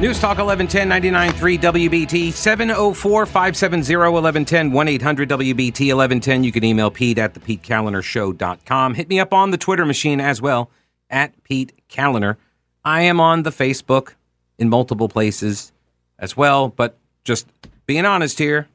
News 0.07 0.21
Talk 0.21 0.39
1110 0.39 0.89
99.3 1.33 1.59
WBT 1.59 2.33
704 2.33 3.27
570 3.27 3.97
1110 3.97 4.71
1 4.71 4.89
800 4.89 5.29
WBT 5.29 5.81
1110. 5.89 6.45
You 6.45 6.53
can 6.53 6.63
email 6.63 6.93
Pete 6.93 7.19
at 7.19 7.35
the 7.35 7.41
PeteKaliner 7.41 8.95
Hit 8.95 9.09
me 9.09 9.19
up 9.19 9.33
on 9.33 9.51
the 9.51 9.59
Twitter 9.59 9.85
machine 9.85 10.21
as 10.21 10.41
well 10.41 10.71
at 11.11 11.43
Pete 11.43 11.73
Kaliner. 11.89 12.37
I 12.85 13.01
am 13.01 13.19
on 13.19 13.43
the 13.43 13.51
Facebook 13.51 14.15
in 14.59 14.69
multiple 14.69 15.09
places 15.09 15.73
as 16.21 16.37
well, 16.37 16.69
but 16.69 16.97
just 17.25 17.49
being 17.87 18.05
honest 18.05 18.39
here, 18.39 18.69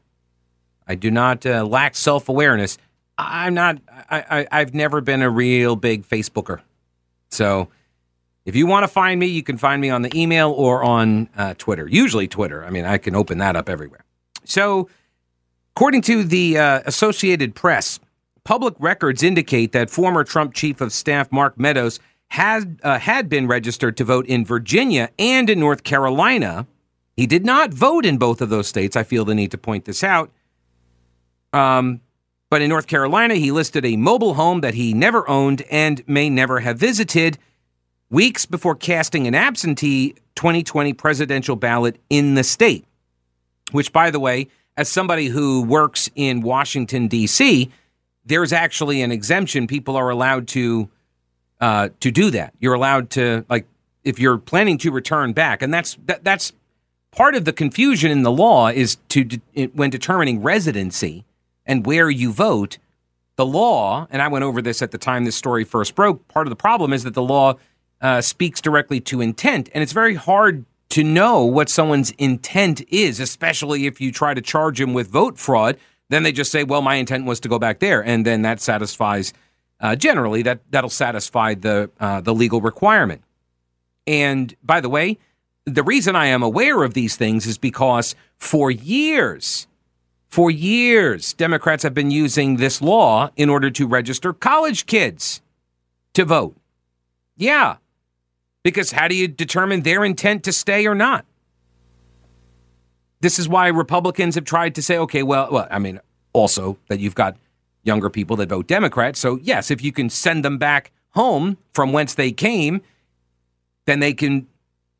I 0.85 0.95
do 0.95 1.09
not 1.09 1.45
uh, 1.45 1.63
lack 1.63 1.95
self 1.95 2.27
awareness. 2.27 2.77
I'm 3.17 3.53
not, 3.53 3.77
I, 4.09 4.25
I, 4.29 4.47
I've 4.51 4.73
never 4.73 4.99
been 4.99 5.21
a 5.21 5.29
real 5.29 5.77
big 5.77 6.05
Facebooker. 6.05 6.59
So, 7.29 7.69
if 8.45 8.55
you 8.55 8.65
want 8.65 8.83
to 8.83 8.87
find 8.87 9.19
me, 9.19 9.27
you 9.27 9.43
can 9.43 9.57
find 9.57 9.81
me 9.81 9.89
on 9.89 10.01
the 10.01 10.11
email 10.19 10.51
or 10.51 10.83
on 10.83 11.29
uh, 11.37 11.53
Twitter. 11.57 11.87
Usually 11.87 12.27
Twitter. 12.27 12.65
I 12.65 12.69
mean, 12.69 12.85
I 12.85 12.97
can 12.97 13.15
open 13.15 13.37
that 13.37 13.55
up 13.55 13.69
everywhere. 13.69 14.03
So, 14.43 14.89
according 15.75 16.01
to 16.03 16.23
the 16.23 16.57
uh, 16.57 16.81
Associated 16.85 17.53
Press, 17.53 17.99
public 18.43 18.73
records 18.79 19.21
indicate 19.21 19.71
that 19.73 19.89
former 19.89 20.23
Trump 20.23 20.53
chief 20.53 20.81
of 20.81 20.91
staff 20.91 21.31
Mark 21.31 21.59
Meadows 21.59 21.99
had 22.29 22.79
uh, 22.81 22.97
had 22.97 23.29
been 23.29 23.47
registered 23.47 23.97
to 23.97 24.03
vote 24.03 24.25
in 24.25 24.45
Virginia 24.45 25.09
and 25.19 25.49
in 25.49 25.59
North 25.59 25.83
Carolina. 25.83 26.65
He 27.15 27.27
did 27.27 27.45
not 27.45 27.73
vote 27.73 28.05
in 28.05 28.17
both 28.17 28.41
of 28.41 28.49
those 28.49 28.67
states. 28.67 28.95
I 28.95 29.03
feel 29.03 29.25
the 29.25 29.35
need 29.35 29.51
to 29.51 29.57
point 29.57 29.85
this 29.85 30.03
out. 30.03 30.31
Um, 31.53 32.01
but 32.49 32.61
in 32.61 32.69
North 32.69 32.87
Carolina, 32.87 33.35
he 33.35 33.51
listed 33.51 33.85
a 33.85 33.97
mobile 33.97 34.33
home 34.33 34.61
that 34.61 34.73
he 34.73 34.93
never 34.93 35.29
owned 35.29 35.61
and 35.69 36.01
may 36.07 36.29
never 36.29 36.61
have 36.61 36.77
visited 36.79 37.37
weeks 38.11 38.45
before 38.45 38.75
casting 38.75 39.25
an 39.25 39.33
absentee 39.33 40.13
2020 40.35 40.93
presidential 40.93 41.55
ballot 41.55 41.99
in 42.11 42.35
the 42.35 42.43
state. 42.43 42.85
Which, 43.71 43.91
by 43.91 44.11
the 44.11 44.19
way, 44.19 44.47
as 44.77 44.89
somebody 44.89 45.27
who 45.27 45.63
works 45.63 46.09
in 46.15 46.41
Washington, 46.41 47.07
D.C., 47.07 47.71
there's 48.25 48.53
actually 48.53 49.01
an 49.01 49.11
exemption. 49.11 49.65
People 49.65 49.95
are 49.95 50.09
allowed 50.09 50.47
to 50.49 50.89
uh, 51.59 51.89
to 51.99 52.11
do 52.11 52.31
that. 52.31 52.53
You're 52.59 52.73
allowed 52.73 53.11
to 53.11 53.45
like 53.49 53.65
if 54.03 54.19
you're 54.19 54.37
planning 54.37 54.77
to 54.79 54.91
return 54.91 55.33
back, 55.33 55.61
and 55.61 55.73
that's 55.73 55.97
that, 56.05 56.23
that's 56.23 56.53
part 57.11 57.35
of 57.35 57.45
the 57.45 57.53
confusion 57.53 58.11
in 58.11 58.23
the 58.23 58.31
law 58.31 58.67
is 58.67 58.97
to 59.09 59.27
when 59.73 59.89
determining 59.89 60.41
residency 60.41 61.25
and 61.65 61.85
where 61.85 62.09
you 62.09 62.31
vote. 62.31 62.77
The 63.37 63.45
law, 63.45 64.07
and 64.11 64.21
I 64.21 64.27
went 64.27 64.43
over 64.43 64.61
this 64.61 64.81
at 64.83 64.91
the 64.91 64.99
time 64.99 65.23
this 65.23 65.35
story 65.35 65.63
first 65.63 65.95
broke. 65.95 66.27
Part 66.27 66.45
of 66.45 66.49
the 66.51 66.55
problem 66.55 66.93
is 66.93 67.03
that 67.03 67.15
the 67.15 67.23
law 67.23 67.55
uh, 68.01 68.21
speaks 68.21 68.61
directly 68.61 68.99
to 69.01 69.21
intent, 69.21 69.69
and 69.73 69.81
it's 69.83 69.93
very 69.93 70.15
hard 70.15 70.65
to 70.89 71.03
know 71.03 71.45
what 71.45 71.69
someone's 71.69 72.11
intent 72.11 72.81
is, 72.89 73.19
especially 73.19 73.85
if 73.85 74.01
you 74.01 74.11
try 74.11 74.33
to 74.33 74.41
charge 74.41 74.81
him 74.81 74.93
with 74.93 75.09
vote 75.09 75.37
fraud. 75.37 75.77
Then 76.09 76.23
they 76.23 76.31
just 76.31 76.51
say, 76.51 76.63
"Well, 76.63 76.81
my 76.81 76.95
intent 76.95 77.25
was 77.25 77.39
to 77.41 77.49
go 77.49 77.59
back 77.59 77.79
there," 77.79 78.03
and 78.03 78.25
then 78.25 78.41
that 78.41 78.59
satisfies. 78.59 79.33
Uh, 79.79 79.95
generally, 79.95 80.41
that 80.43 80.59
that'll 80.69 80.89
satisfy 80.89 81.53
the 81.53 81.89
uh, 81.99 82.21
the 82.21 82.33
legal 82.33 82.61
requirement. 82.61 83.23
And 84.05 84.53
by 84.63 84.81
the 84.81 84.89
way, 84.89 85.17
the 85.65 85.83
reason 85.83 86.15
I 86.15 86.25
am 86.27 86.43
aware 86.43 86.83
of 86.83 86.93
these 86.93 87.15
things 87.15 87.45
is 87.45 87.57
because 87.57 88.15
for 88.37 88.71
years, 88.71 89.67
for 90.27 90.49
years, 90.49 91.33
Democrats 91.33 91.83
have 91.83 91.93
been 91.93 92.11
using 92.11 92.57
this 92.57 92.81
law 92.81 93.29
in 93.35 93.49
order 93.49 93.69
to 93.69 93.87
register 93.87 94.33
college 94.33 94.85
kids 94.85 95.41
to 96.13 96.25
vote. 96.25 96.57
Yeah, 97.37 97.77
because 98.63 98.91
how 98.91 99.07
do 99.07 99.15
you 99.15 99.27
determine 99.27 99.81
their 99.81 100.03
intent 100.03 100.43
to 100.43 100.53
stay 100.53 100.85
or 100.87 100.95
not? 100.95 101.25
this 103.21 103.37
is 103.37 103.47
why 103.47 103.67
Republicans 103.67 104.35
have 104.35 104.45
tried 104.45 104.75
to 104.75 104.81
say, 104.81 104.97
okay, 104.97 105.23
well, 105.23 105.47
well, 105.51 105.67
I 105.71 105.79
mean, 105.79 105.99
also 106.33 106.77
that 106.89 106.99
you've 106.99 107.15
got 107.15 107.37
younger 107.83 108.09
people 108.09 108.35
that 108.37 108.49
vote 108.49 108.67
Democrat. 108.67 109.15
So, 109.15 109.39
yes, 109.41 109.71
if 109.71 109.83
you 109.83 109.91
can 109.91 110.09
send 110.09 110.43
them 110.43 110.57
back 110.57 110.91
home 111.11 111.57
from 111.73 111.93
whence 111.93 112.13
they 112.13 112.31
came, 112.31 112.81
then 113.85 113.99
they 113.99 114.13
can 114.13 114.47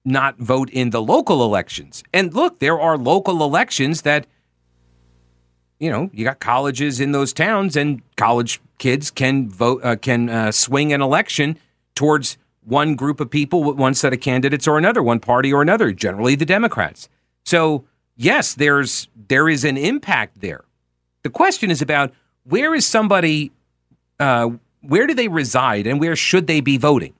not 0.06 0.38
vote 0.38 0.70
in 0.70 0.92
the 0.92 1.02
local 1.02 1.44
elections. 1.44 2.04
And 2.14 2.34
look, 2.34 2.60
there 2.60 2.80
are 2.80 2.98
local 2.98 3.44
elections 3.44 4.04
that, 4.04 4.28
you 5.80 5.90
know, 5.90 6.10
you 6.14 6.24
got 6.24 6.40
colleges 6.40 7.00
in 7.00 7.12
those 7.12 7.34
towns, 7.34 7.76
and 7.76 8.02
college 8.16 8.60
kids 8.78 9.10
can 9.10 9.50
vote, 9.50 9.82
uh, 9.84 9.96
can 9.96 10.30
uh, 10.30 10.52
swing 10.52 10.94
an 10.94 11.02
election 11.02 11.58
towards 11.96 12.38
one 12.64 12.96
group 12.96 13.20
of 13.20 13.30
people 13.30 13.64
with 13.64 13.78
one 13.78 13.94
set 13.94 14.14
of 14.14 14.20
candidates 14.20 14.68
or 14.68 14.78
another, 14.78 15.02
one 15.02 15.20
party 15.20 15.52
or 15.52 15.62
another, 15.62 15.92
generally 15.92 16.36
the 16.36 16.46
Democrats. 16.46 17.10
So, 17.44 17.86
yes, 18.16 18.54
there's 18.54 19.08
there 19.28 19.50
is 19.50 19.64
an 19.64 19.78
impact 19.78 20.42
there. 20.42 20.64
The 21.24 21.30
question 21.30 21.72
is 21.72 21.82
about 21.82 22.14
where 22.44 22.74
is 22.74 22.86
somebody, 22.86 23.52
uh, 24.20 24.50
where 24.82 25.08
do 25.08 25.14
they 25.14 25.28
reside, 25.28 25.88
and 25.88 26.00
where 26.00 26.16
should 26.16 26.48
they 26.48 26.62
be 26.62 26.78
voting? 26.78 27.14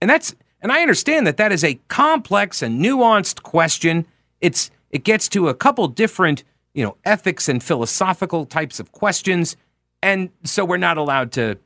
And 0.00 0.10
that's 0.10 0.34
and 0.60 0.72
I 0.72 0.80
understand 0.80 1.26
that 1.26 1.36
that 1.36 1.52
is 1.52 1.62
a 1.62 1.78
complex 1.88 2.62
and 2.62 2.82
nuanced 2.82 3.42
question. 3.42 4.06
It's 4.40 4.70
it 4.90 5.04
gets 5.04 5.28
to 5.30 5.48
a 5.48 5.54
couple 5.54 5.86
different, 5.88 6.44
you 6.72 6.84
know, 6.84 6.96
ethics 7.04 7.48
and 7.48 7.62
philosophical 7.62 8.46
types 8.46 8.78
of 8.78 8.92
questions, 8.92 9.56
and 10.02 10.30
so 10.44 10.64
we're 10.64 10.76
not 10.76 10.96
allowed 10.96 11.32
to 11.32 11.58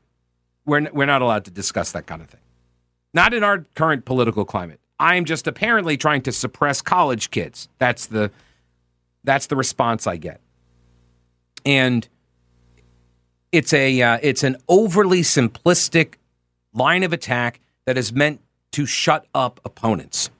we're 0.65 0.89
we're 0.93 1.07
not 1.07 1.23
allowed 1.23 1.45
to 1.45 1.51
discuss 1.51 1.93
that 1.93 2.07
kind 2.07 2.23
of 2.23 2.29
thing. 2.29 2.41
Not 3.15 3.35
in 3.35 3.43
our 3.43 3.65
current 3.75 4.05
political 4.05 4.45
climate. 4.45 4.81
I'm 4.99 5.25
just 5.25 5.47
apparently 5.47 5.97
trying 5.97 6.23
to 6.23 6.33
suppress 6.33 6.83
college 6.83 7.31
kids. 7.31 7.69
That's 7.79 8.07
the 8.07 8.31
that's 9.25 9.47
the 9.47 9.57
response 9.57 10.07
I 10.07 10.17
get. 10.17 10.41
And 11.65 12.09
it's 13.53 13.73
a 13.73 14.03
uh, 14.03 14.19
it's 14.23 14.43
an 14.43 14.57
overly 14.69 15.23
simplistic 15.23 16.15
line 16.73 17.03
of 17.03 17.13
attack 17.13 17.61
that 17.87 17.97
is 17.97 18.13
meant 18.13 18.41
to 18.73 18.87
shut 18.87 19.27
up 19.35 19.61
opponents. 19.65 20.31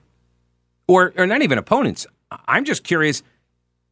Or, 0.87 1.13
or 1.17 1.27
not 1.27 1.41
even 1.41 1.57
opponents. 1.57 2.07
I'm 2.47 2.65
just 2.65 2.83
curious 2.83 3.23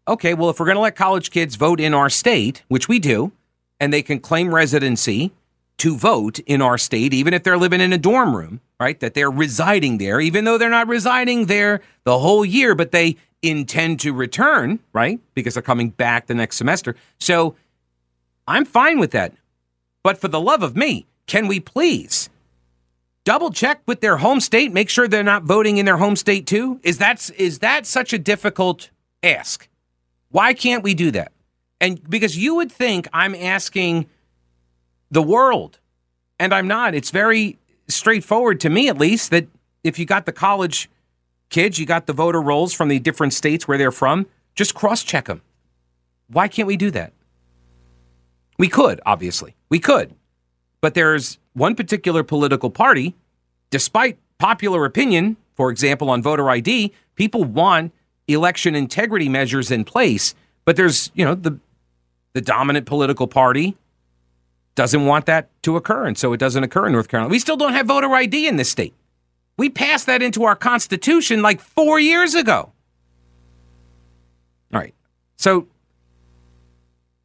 okay, 0.07 0.34
well, 0.34 0.50
if 0.50 0.60
we're 0.60 0.65
going 0.65 0.75
to 0.75 0.81
let 0.81 0.96
college 0.96 1.31
kids 1.31 1.55
vote 1.55 1.79
in 1.79 1.93
our 1.93 2.10
state, 2.10 2.63
which 2.69 2.88
we 2.88 3.00
do, 3.00 3.31
and 3.79 3.91
they 3.91 4.01
can 4.01 4.19
claim 4.19 4.53
residency 4.53 5.31
to 5.77 5.96
vote 5.96 6.39
in 6.39 6.62
our 6.62 6.77
state, 6.77 7.13
even 7.13 7.34
if 7.34 7.43
they're 7.43 7.57
living 7.57 7.81
in 7.81 7.93
a 7.93 7.98
dorm 7.98 8.36
room, 8.36 8.62
right? 8.79 9.00
That 9.00 9.13
they're 9.13 9.31
residing 9.31 9.98
there, 9.98 10.19
even 10.19 10.46
though 10.46 10.57
they're 10.57 10.69
not 10.69 10.88
residing 10.88 11.46
there 11.46 11.81
the 12.03 12.19
whole 12.19 12.46
year, 12.46 12.75
but 12.75 12.91
they 12.91 13.17
intend 13.41 14.00
to 14.01 14.13
return, 14.13 14.79
right? 14.93 15.19
Because 15.34 15.53
they're 15.53 15.63
coming 15.63 15.89
back 15.89 16.27
the 16.27 16.36
next 16.36 16.57
semester. 16.57 16.96
So 17.19 17.55
I'm 18.48 18.65
fine 18.65 19.00
with 19.00 19.12
that. 19.12 19.34
But 20.03 20.19
for 20.19 20.27
the 20.27 20.39
love 20.39 20.63
of 20.63 20.75
me, 20.75 21.05
can 21.25 21.48
we 21.48 21.60
please 21.60 22.29
double 23.25 23.51
check 23.51 23.81
with 23.86 24.00
their 24.00 24.17
home 24.17 24.39
state, 24.39 24.72
make 24.72 24.89
sure 24.89 25.07
they're 25.07 25.24
not 25.24 25.43
voting 25.43 25.77
in 25.77 25.86
their 25.86 25.98
home 25.98 26.15
state 26.15 26.48
too? 26.48 26.79
Is 26.84 26.98
that 27.00 27.29
is 27.38 27.60
that 27.60 27.86
such 27.86 28.13
a 28.13 28.17
difficult 28.17 28.89
ask? 29.22 29.67
Why 30.29 30.53
can't 30.53 30.84
we 30.84 30.93
do 30.93 31.12
that? 31.12 31.31
And 31.81 32.01
because 32.10 32.38
you 32.38 32.55
would 32.55 32.72
think 32.72 33.07
I'm 33.13 33.36
asking 33.36 34.07
the 35.12 35.22
world, 35.22 35.79
and 36.39 36.53
I'm 36.53 36.67
not. 36.67 36.96
It's 36.96 37.12
very 37.12 37.57
straightforward 37.88 38.60
to 38.62 38.70
me, 38.70 38.89
at 38.89 38.98
least, 38.98 39.32
that 39.32 39.48
if 39.84 39.98
you 39.98 40.06
got 40.06 40.25
the 40.25 40.32
college 40.32 40.89
kids, 41.50 41.79
you 41.79 41.86
got 41.86 42.06
the 42.06 42.13
voter 42.13 42.41
rolls 42.41 42.74
from 42.74 42.89
the 42.89 43.00
different 43.00 43.34
states 43.34 43.67
where 43.67 43.77
they're 43.77 43.91
from, 43.91 44.25
just 44.56 44.75
cross 44.75 45.03
check 45.03 45.25
them. 45.25 45.41
Why 46.27 46.48
can't 46.48 46.67
we 46.67 46.77
do 46.77 46.91
that? 46.91 47.13
We 48.58 48.67
could, 48.67 49.00
obviously. 49.06 49.56
We 49.70 49.79
could. 49.79 50.13
But 50.82 50.94
there's 50.94 51.38
one 51.53 51.75
particular 51.75 52.24
political 52.24 52.70
party, 52.70 53.15
despite 53.70 54.17
popular 54.38 54.86
opinion, 54.86 55.38
for 55.56 55.72
example, 55.72 56.10
on 56.10 56.22
voter 56.22 56.50
ID, 56.50 56.91
people 57.15 57.44
want 57.44 57.94
election 58.27 58.75
integrity 58.75 59.29
measures 59.29 59.72
in 59.72 59.84
place. 59.84 60.36
But 60.65 60.75
there's, 60.75 61.12
you 61.15 61.24
know, 61.24 61.36
the 61.36 61.60
the 62.34 62.41
dominant 62.41 62.86
political 62.86 63.25
party 63.27 63.75
doesn't 64.77 65.05
want 65.05 65.25
that 65.25 65.50
to 65.63 65.75
occur, 65.75 66.05
and 66.05 66.17
so 66.17 66.31
it 66.31 66.38
doesn't 66.38 66.63
occur 66.63 66.86
in 66.86 66.93
North 66.93 67.10
Carolina. 67.10 67.29
We 67.29 67.39
still 67.39 67.57
don't 67.57 67.74
have 67.74 67.88
voter 67.88 68.13
ID 68.13 68.48
in 68.48 68.55
this 68.55 68.69
state. 68.69 68.93
We 69.57 69.69
passed 69.69 70.05
that 70.05 70.22
into 70.22 70.46
our 70.46 70.55
constitution 70.55 71.41
like 71.41 71.60
four 71.60 72.00
years 72.00 72.36
ago. 72.36 72.72
All 74.72 74.79
right. 74.79 74.93
So 75.36 75.67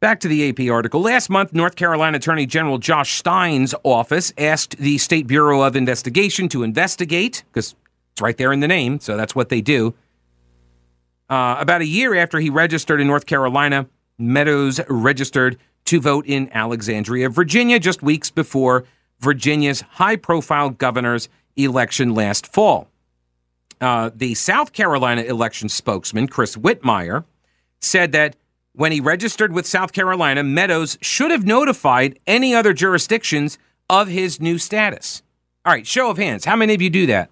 Back 0.03 0.19
to 0.19 0.27
the 0.27 0.49
AP 0.49 0.69
article. 0.69 0.99
Last 0.99 1.29
month, 1.29 1.53
North 1.53 1.77
Carolina 1.77 2.17
Attorney 2.17 2.45
General 2.45 2.77
Josh 2.77 3.13
Stein's 3.13 3.73
office 3.83 4.33
asked 4.37 4.75
the 4.75 4.97
State 4.97 5.27
Bureau 5.27 5.61
of 5.61 5.77
Investigation 5.77 6.49
to 6.49 6.63
investigate, 6.63 7.45
because 7.47 7.73
it's 8.11 8.21
right 8.21 8.35
there 8.35 8.51
in 8.51 8.59
the 8.59 8.67
name, 8.67 8.99
so 8.99 9.15
that's 9.15 9.33
what 9.33 9.47
they 9.47 9.61
do. 9.61 9.93
Uh, 11.29 11.55
about 11.57 11.79
a 11.79 11.85
year 11.85 12.15
after 12.15 12.39
he 12.39 12.49
registered 12.49 12.99
in 12.99 13.07
North 13.07 13.25
Carolina, 13.25 13.87
Meadows 14.17 14.81
registered 14.89 15.57
to 15.85 15.99
vote 15.99 16.25
in 16.25 16.49
Alexandria, 16.53 17.29
Virginia, 17.29 17.79
just 17.79 18.01
weeks 18.01 18.29
before 18.29 18.85
Virginia's 19.19 19.81
high 19.81 20.15
profile 20.15 20.69
governor's 20.69 21.29
election 21.55 22.13
last 22.13 22.47
fall. 22.47 22.87
Uh, 23.81 24.09
the 24.15 24.33
South 24.33 24.73
Carolina 24.73 25.21
election 25.23 25.69
spokesman, 25.69 26.27
Chris 26.27 26.55
Whitmire, 26.55 27.25
said 27.81 28.11
that 28.13 28.35
when 28.73 28.91
he 28.91 28.99
registered 28.99 29.53
with 29.53 29.67
South 29.67 29.93
Carolina, 29.93 30.41
Meadows 30.43 30.97
should 31.01 31.31
have 31.31 31.45
notified 31.45 32.17
any 32.25 32.55
other 32.55 32.73
jurisdictions 32.73 33.57
of 33.89 34.07
his 34.07 34.39
new 34.39 34.57
status. 34.57 35.21
All 35.65 35.73
right, 35.73 35.85
show 35.85 36.09
of 36.09 36.17
hands. 36.17 36.45
How 36.45 36.55
many 36.55 36.73
of 36.73 36.81
you 36.81 36.89
do 36.89 37.05
that? 37.07 37.29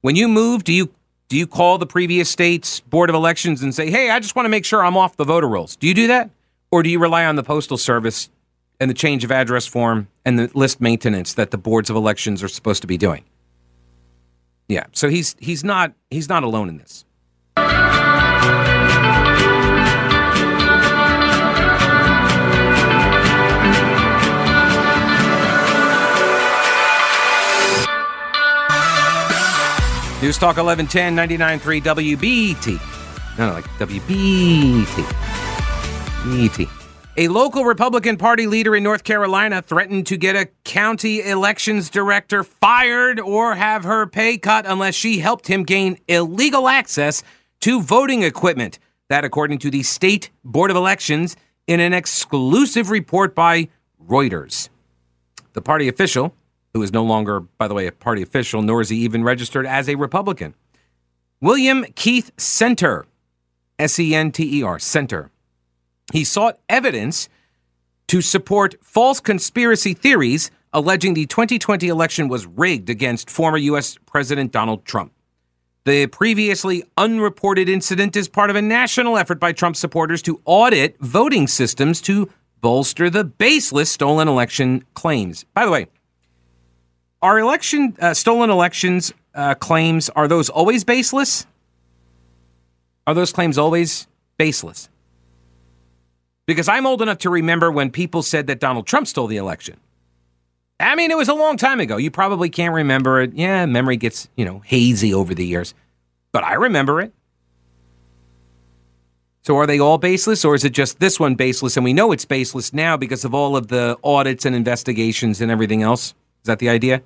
When 0.00 0.16
you 0.16 0.28
move, 0.28 0.64
do 0.64 0.72
you 0.72 0.90
do 1.28 1.36
you 1.36 1.46
call 1.46 1.78
the 1.78 1.86
previous 1.86 2.28
state's 2.28 2.80
board 2.80 3.08
of 3.08 3.14
elections 3.14 3.62
and 3.62 3.74
say, 3.74 3.90
"Hey, 3.90 4.10
I 4.10 4.18
just 4.18 4.34
want 4.34 4.46
to 4.46 4.50
make 4.50 4.64
sure 4.64 4.84
I'm 4.84 4.96
off 4.96 5.16
the 5.16 5.24
voter 5.24 5.46
rolls"? 5.46 5.76
Do 5.76 5.86
you 5.86 5.94
do 5.94 6.06
that, 6.08 6.30
or 6.70 6.82
do 6.82 6.90
you 6.90 6.98
rely 6.98 7.24
on 7.24 7.36
the 7.36 7.42
postal 7.42 7.76
service 7.76 8.30
and 8.78 8.88
the 8.88 8.94
change 8.94 9.24
of 9.24 9.32
address 9.32 9.66
form 9.66 10.08
and 10.24 10.38
the 10.38 10.50
list 10.54 10.80
maintenance 10.80 11.34
that 11.34 11.50
the 11.50 11.58
boards 11.58 11.90
of 11.90 11.96
elections 11.96 12.42
are 12.42 12.48
supposed 12.48 12.80
to 12.82 12.86
be 12.86 12.96
doing? 12.96 13.24
Yeah, 14.68 14.84
so 14.92 15.08
he's 15.08 15.34
he's 15.40 15.64
not 15.64 15.94
he's 16.10 16.28
not 16.28 16.44
alone 16.44 16.68
in 16.68 16.78
this. 16.78 17.04
News 30.22 30.36
Talk 30.36 30.58
1110 30.58 31.16
99.3 31.16 31.82
WBT. 31.82 33.38
No, 33.38 33.52
like 33.54 33.64
WBT. 33.78 35.29
A 37.16 37.28
local 37.28 37.64
Republican 37.64 38.18
Party 38.18 38.46
leader 38.46 38.76
in 38.76 38.82
North 38.82 39.04
Carolina 39.04 39.62
threatened 39.62 40.06
to 40.08 40.18
get 40.18 40.36
a 40.36 40.50
county 40.64 41.22
elections 41.22 41.88
director 41.88 42.44
fired 42.44 43.18
or 43.18 43.54
have 43.54 43.84
her 43.84 44.06
pay 44.06 44.36
cut 44.36 44.66
unless 44.66 44.94
she 44.94 45.18
helped 45.18 45.46
him 45.46 45.64
gain 45.64 45.98
illegal 46.08 46.68
access 46.68 47.22
to 47.60 47.80
voting 47.80 48.22
equipment. 48.22 48.78
That, 49.08 49.24
according 49.24 49.58
to 49.60 49.70
the 49.70 49.82
State 49.82 50.30
Board 50.44 50.70
of 50.70 50.76
Elections, 50.76 51.36
in 51.66 51.80
an 51.80 51.92
exclusive 51.94 52.90
report 52.90 53.34
by 53.34 53.68
Reuters. 54.06 54.68
The 55.54 55.62
party 55.62 55.88
official 55.88 56.34
who 56.74 56.82
is 56.82 56.92
no 56.92 57.02
longer, 57.02 57.40
by 57.40 57.66
the 57.66 57.74
way, 57.74 57.86
a 57.86 57.92
party 57.92 58.22
official, 58.22 58.62
nor 58.62 58.80
is 58.80 58.90
he 58.90 58.98
even 58.98 59.24
registered 59.24 59.66
as 59.66 59.88
a 59.88 59.94
Republican. 59.94 60.54
William 61.40 61.84
Keith 61.94 62.30
Senter, 62.36 63.04
S 63.78 63.98
E 63.98 64.14
N 64.14 64.30
T 64.30 64.60
E 64.60 64.62
R, 64.62 64.76
Senter. 64.78 65.30
He 66.12 66.24
sought 66.24 66.58
evidence 66.68 67.28
to 68.08 68.20
support 68.20 68.74
false 68.82 69.20
conspiracy 69.20 69.94
theories 69.94 70.50
alleging 70.72 71.14
the 71.14 71.26
2020 71.26 71.88
election 71.88 72.28
was 72.28 72.46
rigged 72.46 72.90
against 72.90 73.30
former 73.30 73.58
U.S. 73.58 73.98
President 74.06 74.52
Donald 74.52 74.84
Trump. 74.84 75.12
The 75.84 76.06
previously 76.06 76.84
unreported 76.98 77.68
incident 77.68 78.14
is 78.14 78.28
part 78.28 78.50
of 78.50 78.56
a 78.56 78.62
national 78.62 79.16
effort 79.16 79.40
by 79.40 79.52
Trump 79.52 79.76
supporters 79.76 80.20
to 80.22 80.40
audit 80.44 80.98
voting 81.00 81.48
systems 81.48 82.00
to 82.02 82.28
bolster 82.60 83.08
the 83.08 83.24
baseless 83.24 83.90
stolen 83.90 84.28
election 84.28 84.84
claims. 84.94 85.44
By 85.54 85.64
the 85.64 85.70
way, 85.70 85.86
are 87.22 87.38
election 87.38 87.96
uh, 87.98 88.12
stolen 88.12 88.50
elections 88.50 89.12
uh, 89.34 89.54
claims 89.54 90.10
are 90.10 90.28
those 90.28 90.50
always 90.50 90.84
baseless? 90.84 91.46
Are 93.06 93.14
those 93.14 93.32
claims 93.32 93.56
always 93.56 94.06
baseless? 94.36 94.89
Because 96.46 96.68
I'm 96.68 96.86
old 96.86 97.02
enough 97.02 97.18
to 97.18 97.30
remember 97.30 97.70
when 97.70 97.90
people 97.90 98.22
said 98.22 98.46
that 98.48 98.60
Donald 98.60 98.86
Trump 98.86 99.06
stole 99.06 99.26
the 99.26 99.36
election. 99.36 99.76
I 100.80 100.94
mean, 100.94 101.10
it 101.10 101.16
was 101.16 101.28
a 101.28 101.34
long 101.34 101.56
time 101.56 101.78
ago. 101.78 101.96
You 101.96 102.10
probably 102.10 102.48
can't 102.48 102.74
remember 102.74 103.20
it. 103.20 103.34
Yeah, 103.34 103.66
memory 103.66 103.96
gets, 103.96 104.28
you 104.36 104.44
know, 104.44 104.60
hazy 104.60 105.12
over 105.12 105.34
the 105.34 105.46
years. 105.46 105.74
But 106.32 106.42
I 106.42 106.54
remember 106.54 107.00
it. 107.00 107.12
So 109.42 109.56
are 109.56 109.66
they 109.66 109.78
all 109.78 109.98
baseless 109.98 110.44
or 110.44 110.54
is 110.54 110.64
it 110.64 110.72
just 110.72 111.00
this 111.00 111.18
one 111.18 111.34
baseless? 111.34 111.76
And 111.76 111.84
we 111.84 111.92
know 111.92 112.12
it's 112.12 112.24
baseless 112.24 112.72
now 112.72 112.96
because 112.96 113.24
of 113.24 113.34
all 113.34 113.56
of 113.56 113.68
the 113.68 113.98
audits 114.04 114.44
and 114.44 114.54
investigations 114.54 115.40
and 115.40 115.50
everything 115.50 115.82
else. 115.82 116.14
Is 116.42 116.46
that 116.46 116.58
the 116.58 116.68
idea? 116.68 117.02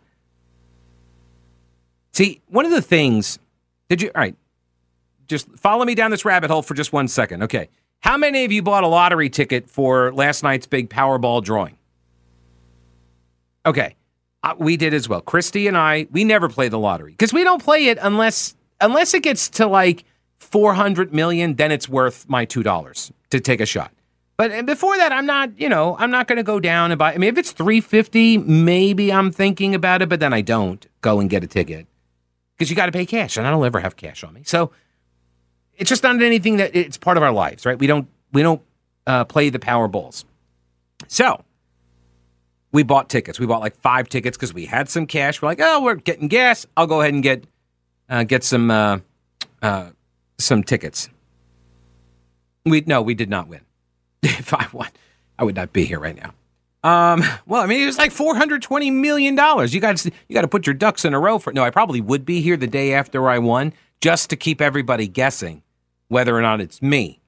See, 2.13 2.43
one 2.47 2.65
of 2.65 2.71
the 2.71 2.83
things, 2.83 3.39
did 3.89 4.03
you, 4.03 4.11
all 4.15 4.21
right, 4.21 4.37
just 5.27 5.49
follow 5.53 5.85
me 5.85 5.95
down 5.95 6.11
this 6.11 6.25
rabbit 6.25 6.51
hole 6.51 6.63
for 6.63 6.75
just 6.75 6.93
one 6.93 7.09
second. 7.09 7.43
Okay. 7.43 7.69
How 8.05 8.19
many 8.19 8.45
of 8.45 8.53
you 8.53 8.61
bought 8.61 8.85
a 8.85 8.87
lottery 8.87 9.31
ticket 9.31 9.71
for 9.71 10.13
last 10.13 10.43
night's 10.43 10.67
big 10.67 10.91
Powerball 10.91 11.43
drawing? 11.43 11.79
Okay. 13.65 13.97
Uh, 14.43 14.55
we 14.59 14.77
did 14.77 14.93
as 14.93 15.09
well. 15.09 15.23
Christy 15.23 15.69
and 15.69 15.75
I, 15.75 16.07
we 16.11 16.23
never 16.23 16.51
play 16.51 16.69
the 16.69 16.79
lottery 16.79 17.13
because 17.13 17.33
we 17.33 17.45
don't 17.45 17.65
play 17.65 17.87
it 17.87 17.97
unless 18.03 18.57
unless 18.79 19.15
it 19.15 19.23
gets 19.23 19.49
to 19.49 19.67
like 19.67 20.05
400 20.37 21.15
million, 21.15 21.55
then 21.55 21.73
it's 21.73 21.89
worth 21.89 22.29
my 22.29 22.45
$2 22.45 23.13
to 23.31 23.41
take 23.41 23.63
a 23.63 23.67
shot. 23.67 23.91
But 24.37 24.67
before 24.67 24.99
that, 24.99 25.11
I'm 25.11 25.25
not, 25.25 25.59
you 25.59 25.71
know, 25.71 25.97
I'm 25.99 26.11
not 26.11 26.29
going 26.29 26.37
to 26.37 26.43
go 26.43 26.61
down 26.61 26.93
and 26.93 26.99
buy. 26.99 27.15
I 27.15 27.17
mean, 27.17 27.31
if 27.31 27.39
it's 27.39 27.53
350, 27.53 28.37
maybe 28.37 29.15
I'm 29.15 29.31
thinking 29.31 29.75
about 29.75 30.03
it, 30.03 30.11
but 30.11 30.21
then 30.21 30.35
I 30.35 30.43
don't 30.43 30.87
go 31.01 31.21
and 31.21 31.31
get 31.31 31.43
a 31.43 31.47
ticket 31.47 31.87
because 32.55 32.69
you 32.69 32.77
got 32.77 32.87
to 32.87 32.93
pay 32.93 33.07
cash, 33.07 33.39
and 33.39 33.47
I 33.47 33.51
don't 33.51 33.65
ever 33.65 33.81
have 33.81 33.97
cash 33.97 34.23
on 34.25 34.35
me. 34.35 34.43
So 34.45 34.73
it's 35.77 35.89
just 35.89 36.03
not 36.03 36.21
anything 36.23 36.57
that 36.59 36.75
it's 36.75 36.97
part 36.97 37.17
of 37.17 37.23
our 37.23 37.33
lives, 37.33 37.67
right? 37.67 37.79
We 37.79 37.87
don't 37.87 38.09
we 38.33 38.43
don't 38.43 38.63
uh, 39.07 39.25
play 39.25 39.51
the 39.51 39.59
Powerballs. 39.59 40.25
So 41.09 41.45
we 42.73 42.83
bought 42.83 43.09
tickets. 43.09 43.39
We 43.39 43.47
bought 43.47 43.61
like 43.61 43.77
five 43.77 44.09
tickets 44.09 44.37
because 44.37 44.53
we 44.53 44.67
had 44.67 44.89
some 44.89 45.07
cash. 45.07 45.41
We're 45.41 45.49
like, 45.49 45.61
oh, 45.61 45.83
we're 45.83 45.95
getting 45.95 46.29
gas. 46.29 46.67
I'll 46.77 46.87
go 46.87 47.01
ahead 47.01 47.15
and 47.15 47.23
get 47.23 47.45
uh, 48.09 48.25
get 48.25 48.45
some 48.45 48.71
uh, 48.71 48.99
uh, 49.63 49.91
some 50.39 50.63
tickets. 50.65 51.09
We 52.65 52.83
no, 52.87 53.03
we 53.03 53.15
did 53.15 53.31
not 53.31 53.49
win. 53.49 53.61
if 54.23 54.53
I 54.53 54.67
won, 54.73 54.89
I 55.39 55.45
would 55.45 55.57
not 55.57 55.73
be 55.73 55.85
here 55.85 56.01
right 56.01 56.17
now. 56.17 56.35
Um, 56.83 57.25
well, 57.47 57.63
I 57.63 57.67
mean, 57.67 57.81
it 57.81 57.87
was 57.87 57.97
like 57.97 58.13
four 58.13 58.37
hundred 58.37 58.63
twenty 58.63 58.91
million 58.91 59.35
dollars. 59.35 59.73
You 59.73 59.81
got 59.81 60.05
you 60.05 60.35
got 60.35 60.43
to 60.43 60.49
put 60.49 60.67
your 60.67 60.75
ducks 60.75 61.05
in 61.05 61.15
a 61.15 61.19
row 61.19 61.39
for. 61.39 61.53
No, 61.53 61.63
I 61.63 61.71
probably 61.71 62.01
would 62.01 62.27
be 62.27 62.41
here 62.41 62.57
the 62.57 62.67
day 62.67 62.93
after 62.93 63.29
I 63.29 63.39
won, 63.39 63.73
just 64.05 64.29
to 64.29 64.37
keep 64.37 64.61
everybody 64.61 65.09
guessing 65.09 65.63
whether 66.09 66.37
or 66.37 66.43
not 66.43 66.61
it's 66.61 66.83
me. 66.83 67.23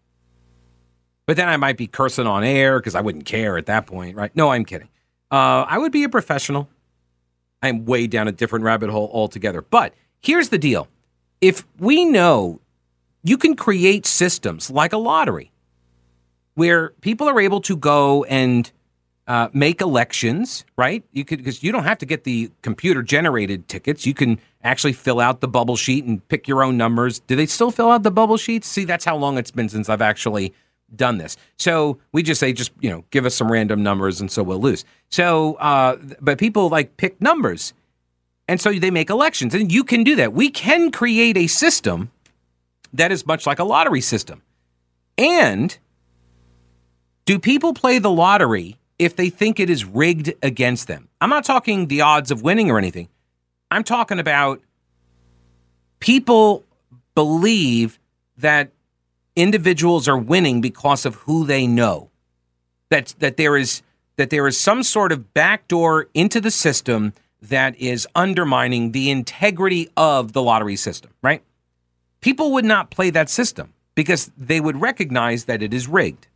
But 1.25 1.39
then 1.39 1.49
I 1.49 1.57
might 1.57 1.79
be 1.79 1.87
cursing 1.87 2.27
on 2.27 2.45
air 2.45 2.79
because 2.79 2.95
I 2.95 3.01
wouldn't 3.01 3.25
care 3.25 3.57
at 3.57 3.65
that 3.65 3.87
point, 3.87 4.15
right? 4.15 4.31
No, 4.37 4.51
I'm 4.51 4.67
kidding. 4.67 4.91
Uh, 5.31 5.65
I 5.67 5.79
would 5.79 5.91
be 5.91 6.05
a 6.05 6.11
professional. 6.11 6.69
I'm 7.63 7.87
way 7.87 8.07
down 8.07 8.29
a 8.29 8.33
different 8.33 8.67
rabbit 8.67 8.91
hole 8.91 9.11
altogether. 9.11 9.63
But 9.63 9.95
here's 10.21 10.51
the 10.51 10.59
deal 10.59 10.87
if 11.41 11.67
we 11.79 12.05
know 12.05 12.61
you 13.23 13.39
can 13.39 13.57
create 13.57 14.05
systems 14.05 14.71
like 14.71 14.93
a 14.93 14.99
lottery 14.99 15.53
where 16.57 16.91
people 17.01 17.27
are 17.27 17.41
able 17.41 17.63
to 17.63 17.75
go 17.79 18.25
and 18.25 18.71
uh, 19.27 19.49
make 19.55 19.81
elections, 19.81 20.67
right? 20.77 21.03
You 21.13 21.25
could 21.25 21.39
because 21.39 21.63
you 21.63 21.73
don't 21.73 21.85
have 21.85 21.99
to 21.99 22.07
get 22.07 22.25
the 22.25 22.51
computer 22.61 23.03
generated 23.03 23.67
tickets. 23.67 24.05
You 24.05 24.13
can 24.13 24.39
actually 24.67 24.93
fill 24.93 25.21
out 25.21 25.41
the 25.41 25.49
bubble 25.49 25.77
sheet 25.77 26.05
and 26.05 26.27
pick 26.29 26.47
your 26.49 26.63
own 26.63 26.77
numbers. 26.77 27.21
Do 27.21 27.37
they 27.37 27.47
still 27.47 27.71
fill 27.71 27.91
out 27.91 28.03
the 28.03 28.11
bubble 28.11 28.37
sheets? 28.37 28.67
See, 28.67 28.85
that's 28.85 29.05
how 29.05 29.17
long 29.17 29.39
it's 29.39 29.51
been 29.51 29.69
since 29.69 29.89
I've 29.89 30.03
actually 30.03 30.53
done 30.95 31.19
this. 31.19 31.37
So 31.59 31.99
we 32.13 32.23
just 32.23 32.41
say, 32.41 32.53
just 32.53 32.73
you 32.81 32.91
know, 32.91 33.05
give 33.11 33.25
us 33.27 33.35
some 33.35 33.51
random 33.51 33.83
numbers, 33.83 34.21
and 34.21 34.31
so 34.31 34.43
we'll 34.43 34.61
lose. 34.61 34.85
So, 35.11 35.55
uh, 35.55 35.97
but 36.21 36.39
people 36.39 36.69
like 36.69 36.97
pick 36.97 37.21
numbers, 37.21 37.75
and 38.49 38.61
so 38.61 38.73
they 38.73 38.91
make 38.91 39.11
elections, 39.11 39.55
and 39.55 39.73
you 39.73 39.85
can 39.85 40.05
do 40.05 40.17
that. 40.17 40.33
We 40.33 40.51
can 40.51 40.91
create 40.91 41.37
a 41.37 41.47
system 41.47 42.11
that 42.93 43.11
is 43.13 43.27
much 43.27 43.47
like 43.47 43.59
a 43.59 43.65
lottery 43.65 44.01
system. 44.01 44.43
And 45.19 45.77
do 47.25 47.39
people 47.39 47.75
play 47.75 47.99
the 47.99 48.11
lottery 48.11 48.77
if 48.99 49.17
they 49.17 49.31
think 49.31 49.61
it 49.61 49.69
is 49.69 49.85
rigged 49.85 50.33
against 50.43 50.89
them. 50.89 51.09
I'm 51.21 51.31
not 51.31 51.45
talking 51.45 51.89
the 51.89 52.01
odds 52.01 52.31
of 52.31 52.43
winning 52.43 52.71
or 52.71 52.79
anything. 52.79 53.09
I'm 53.71 53.85
talking 53.85 54.19
about 54.19 54.61
people 56.07 56.65
believe 57.17 57.99
that 58.39 58.71
individuals 59.35 60.07
are 60.07 60.17
winning 60.17 60.61
because 60.61 61.05
of 61.05 61.17
who 61.17 61.45
they 61.45 61.67
know. 61.67 62.11
That 62.91 63.17
that 63.19 63.37
there 63.37 63.57
is 63.57 63.83
that 64.15 64.31
there 64.31 64.47
is 64.47 64.59
some 64.59 64.85
sort 64.85 65.11
of 65.11 65.35
backdoor 65.35 66.07
into 66.15 66.41
the 66.41 66.53
system 66.53 67.13
that 67.43 67.77
is 67.77 68.07
undermining 68.15 68.93
the 68.93 69.11
integrity 69.11 69.91
of 69.97 70.33
the 70.33 70.43
lottery 70.43 70.77
system, 70.77 71.11
right? 71.23 71.43
People 72.21 72.53
would 72.53 72.65
not 72.65 72.91
play 72.91 73.11
that 73.11 73.29
system 73.29 73.75
because 73.97 74.31
they 74.39 74.61
would 74.61 74.81
recognize 74.81 75.45
that 75.45 75.63
it 75.63 75.75
is 75.75 75.89
rigged 75.89 76.29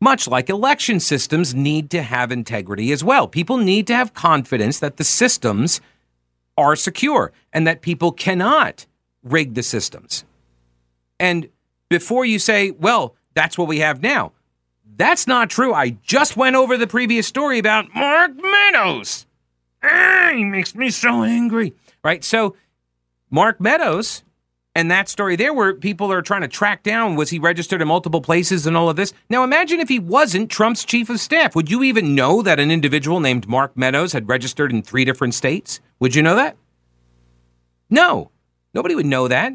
much 0.00 0.28
like 0.28 0.48
election 0.48 1.00
systems 1.00 1.56
need 1.56 1.90
to 1.90 2.02
have 2.02 2.30
integrity 2.30 2.92
as 2.92 3.02
well. 3.02 3.26
People 3.26 3.56
need 3.56 3.84
to 3.88 3.96
have 3.96 4.14
confidence 4.14 4.78
that 4.78 4.96
the 4.96 5.02
systems 5.02 5.80
are 6.58 6.76
secure 6.76 7.32
and 7.52 7.66
that 7.66 7.80
people 7.80 8.12
cannot 8.12 8.84
rig 9.22 9.54
the 9.54 9.62
systems. 9.62 10.24
And 11.18 11.48
before 11.88 12.24
you 12.24 12.38
say, 12.38 12.72
well, 12.72 13.14
that's 13.34 13.56
what 13.56 13.68
we 13.68 13.78
have 13.78 14.02
now, 14.02 14.32
that's 14.96 15.26
not 15.26 15.48
true. 15.48 15.72
I 15.72 15.90
just 16.02 16.36
went 16.36 16.56
over 16.56 16.76
the 16.76 16.88
previous 16.88 17.26
story 17.26 17.58
about 17.58 17.94
Mark 17.94 18.32
Meadows. 18.34 19.26
Ah, 19.82 20.32
he 20.34 20.44
makes 20.44 20.74
me 20.74 20.90
so 20.90 21.22
angry. 21.22 21.72
Right? 22.02 22.24
So, 22.24 22.56
Mark 23.30 23.60
Meadows 23.60 24.24
and 24.74 24.90
that 24.90 25.08
story 25.08 25.36
there 25.36 25.52
where 25.52 25.74
people 25.74 26.10
are 26.12 26.22
trying 26.22 26.40
to 26.42 26.48
track 26.48 26.82
down 26.82 27.16
was 27.16 27.30
he 27.30 27.38
registered 27.38 27.82
in 27.82 27.88
multiple 27.88 28.20
places 28.20 28.66
and 28.66 28.76
all 28.76 28.88
of 28.88 28.96
this. 28.96 29.12
Now 29.28 29.44
imagine 29.44 29.80
if 29.80 29.88
he 29.88 29.98
wasn't 29.98 30.50
Trump's 30.50 30.84
chief 30.84 31.10
of 31.10 31.20
staff. 31.20 31.54
Would 31.54 31.70
you 31.70 31.82
even 31.82 32.14
know 32.14 32.42
that 32.42 32.60
an 32.60 32.70
individual 32.70 33.20
named 33.20 33.48
Mark 33.48 33.76
Meadows 33.76 34.12
had 34.12 34.28
registered 34.28 34.72
in 34.72 34.82
three 34.82 35.04
different 35.04 35.34
states? 35.34 35.80
Would 36.00 36.14
you 36.14 36.22
know 36.22 36.36
that? 36.36 36.56
No. 37.90 38.30
Nobody 38.74 38.94
would 38.94 39.06
know 39.06 39.28
that. 39.28 39.52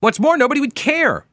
What's 0.00 0.20
more, 0.20 0.36
nobody 0.36 0.60
would 0.60 0.74
care. 0.74 1.26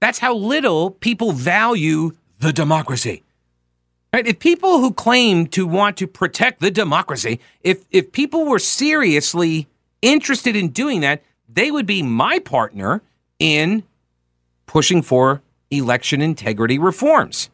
That's 0.00 0.18
how 0.18 0.34
little 0.34 0.90
people 0.90 1.32
value 1.32 2.12
the 2.38 2.52
democracy. 2.52 3.22
Right? 4.12 4.26
If 4.26 4.38
people 4.38 4.80
who 4.80 4.92
claim 4.92 5.46
to 5.48 5.66
want 5.66 5.96
to 5.98 6.06
protect 6.06 6.60
the 6.60 6.70
democracy, 6.70 7.40
if 7.62 7.84
if 7.90 8.12
people 8.12 8.46
were 8.46 8.58
seriously 8.58 9.68
interested 10.00 10.56
in 10.56 10.68
doing 10.68 11.00
that, 11.00 11.22
they 11.48 11.70
would 11.70 11.86
be 11.86 12.02
my 12.02 12.38
partner 12.38 13.02
in 13.38 13.82
pushing 14.66 15.02
for 15.02 15.42
election 15.70 16.22
integrity 16.22 16.78
reforms. 16.78 17.50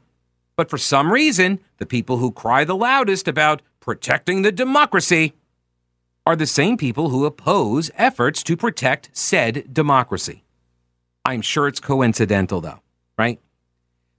But 0.56 0.70
for 0.70 0.78
some 0.78 1.12
reason, 1.12 1.60
the 1.78 1.86
people 1.86 2.18
who 2.18 2.30
cry 2.30 2.64
the 2.64 2.76
loudest 2.76 3.26
about 3.26 3.62
protecting 3.80 4.42
the 4.42 4.52
democracy 4.52 5.34
are 6.24 6.36
the 6.36 6.46
same 6.46 6.76
people 6.76 7.08
who 7.08 7.24
oppose 7.24 7.90
efforts 7.96 8.42
to 8.44 8.56
protect 8.56 9.10
said 9.12 9.72
democracy. 9.72 10.44
I'm 11.24 11.42
sure 11.42 11.68
it's 11.68 11.80
coincidental, 11.80 12.60
though, 12.60 12.80
right? 13.18 13.40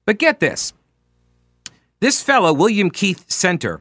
But 0.06 0.18
get 0.18 0.40
this 0.40 0.74
this 2.00 2.22
fellow, 2.22 2.52
William 2.52 2.90
Keith 2.92 3.26
Senter, 3.30 3.80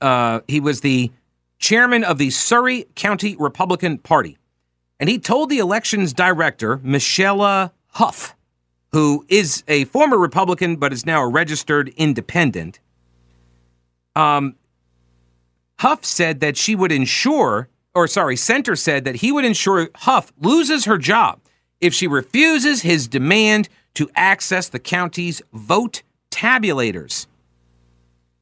uh, 0.00 0.40
he 0.48 0.60
was 0.60 0.80
the 0.80 1.12
chairman 1.58 2.02
of 2.02 2.16
the 2.16 2.30
Surry 2.30 2.86
County 2.94 3.36
Republican 3.38 3.98
Party. 3.98 4.38
And 4.98 5.10
he 5.10 5.18
told 5.18 5.50
the 5.50 5.58
elections 5.58 6.14
director, 6.14 6.80
Michelle 6.82 7.72
Huff, 7.88 8.34
who 8.92 9.24
is 9.28 9.62
a 9.68 9.84
former 9.86 10.18
Republican 10.18 10.76
but 10.76 10.92
is 10.92 11.06
now 11.06 11.22
a 11.22 11.28
registered 11.28 11.88
independent. 11.96 12.80
Um, 14.16 14.56
Huff 15.78 16.04
said 16.04 16.40
that 16.40 16.56
she 16.56 16.74
would 16.74 16.92
ensure, 16.92 17.68
or 17.94 18.06
sorry, 18.06 18.36
Senter 18.36 18.76
said 18.76 19.04
that 19.04 19.16
he 19.16 19.32
would 19.32 19.44
ensure 19.44 19.88
Huff 19.94 20.32
loses 20.40 20.84
her 20.84 20.98
job 20.98 21.40
if 21.80 21.94
she 21.94 22.06
refuses 22.06 22.82
his 22.82 23.08
demand 23.08 23.68
to 23.94 24.10
access 24.14 24.68
the 24.68 24.78
county's 24.78 25.40
vote 25.52 26.02
tabulators. 26.30 27.26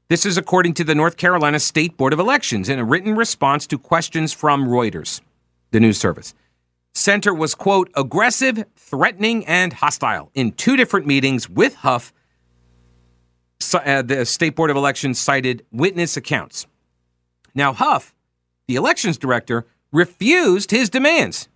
This 0.08 0.24
is 0.24 0.38
according 0.38 0.74
to 0.74 0.84
the 0.84 0.94
North 0.94 1.16
Carolina 1.16 1.61
State 1.61 1.96
Board 1.96 2.12
of 2.12 2.18
Elections 2.18 2.68
in 2.68 2.78
a 2.78 2.84
written 2.84 3.14
response 3.14 3.66
to 3.66 3.78
questions 3.78 4.32
from 4.32 4.66
Reuters, 4.66 5.20
the 5.70 5.80
news 5.80 5.98
service. 5.98 6.34
Senter 6.94 7.37
was, 7.37 7.54
quote, 7.54 7.90
aggressive, 7.94 8.64
threatening, 8.88 9.46
and 9.46 9.72
hostile 9.72 10.31
in 10.35 10.53
two 10.53 10.77
different 10.77 11.07
meetings 11.07 11.48
with 11.48 11.74
Huff. 11.77 12.12
Uh, 13.74 14.03
the 14.03 14.24
State 14.24 14.55
Board 14.55 14.70
of 14.70 14.77
Elections 14.77 15.18
cited 15.18 15.66
witness 15.72 16.16
accounts. 16.16 16.66
Now, 17.55 17.72
Huff, 17.72 18.14
the 18.66 18.77
elections 18.77 19.18
director, 19.18 19.66
refused 19.92 20.70
his 20.70 20.88
demands. 20.88 21.48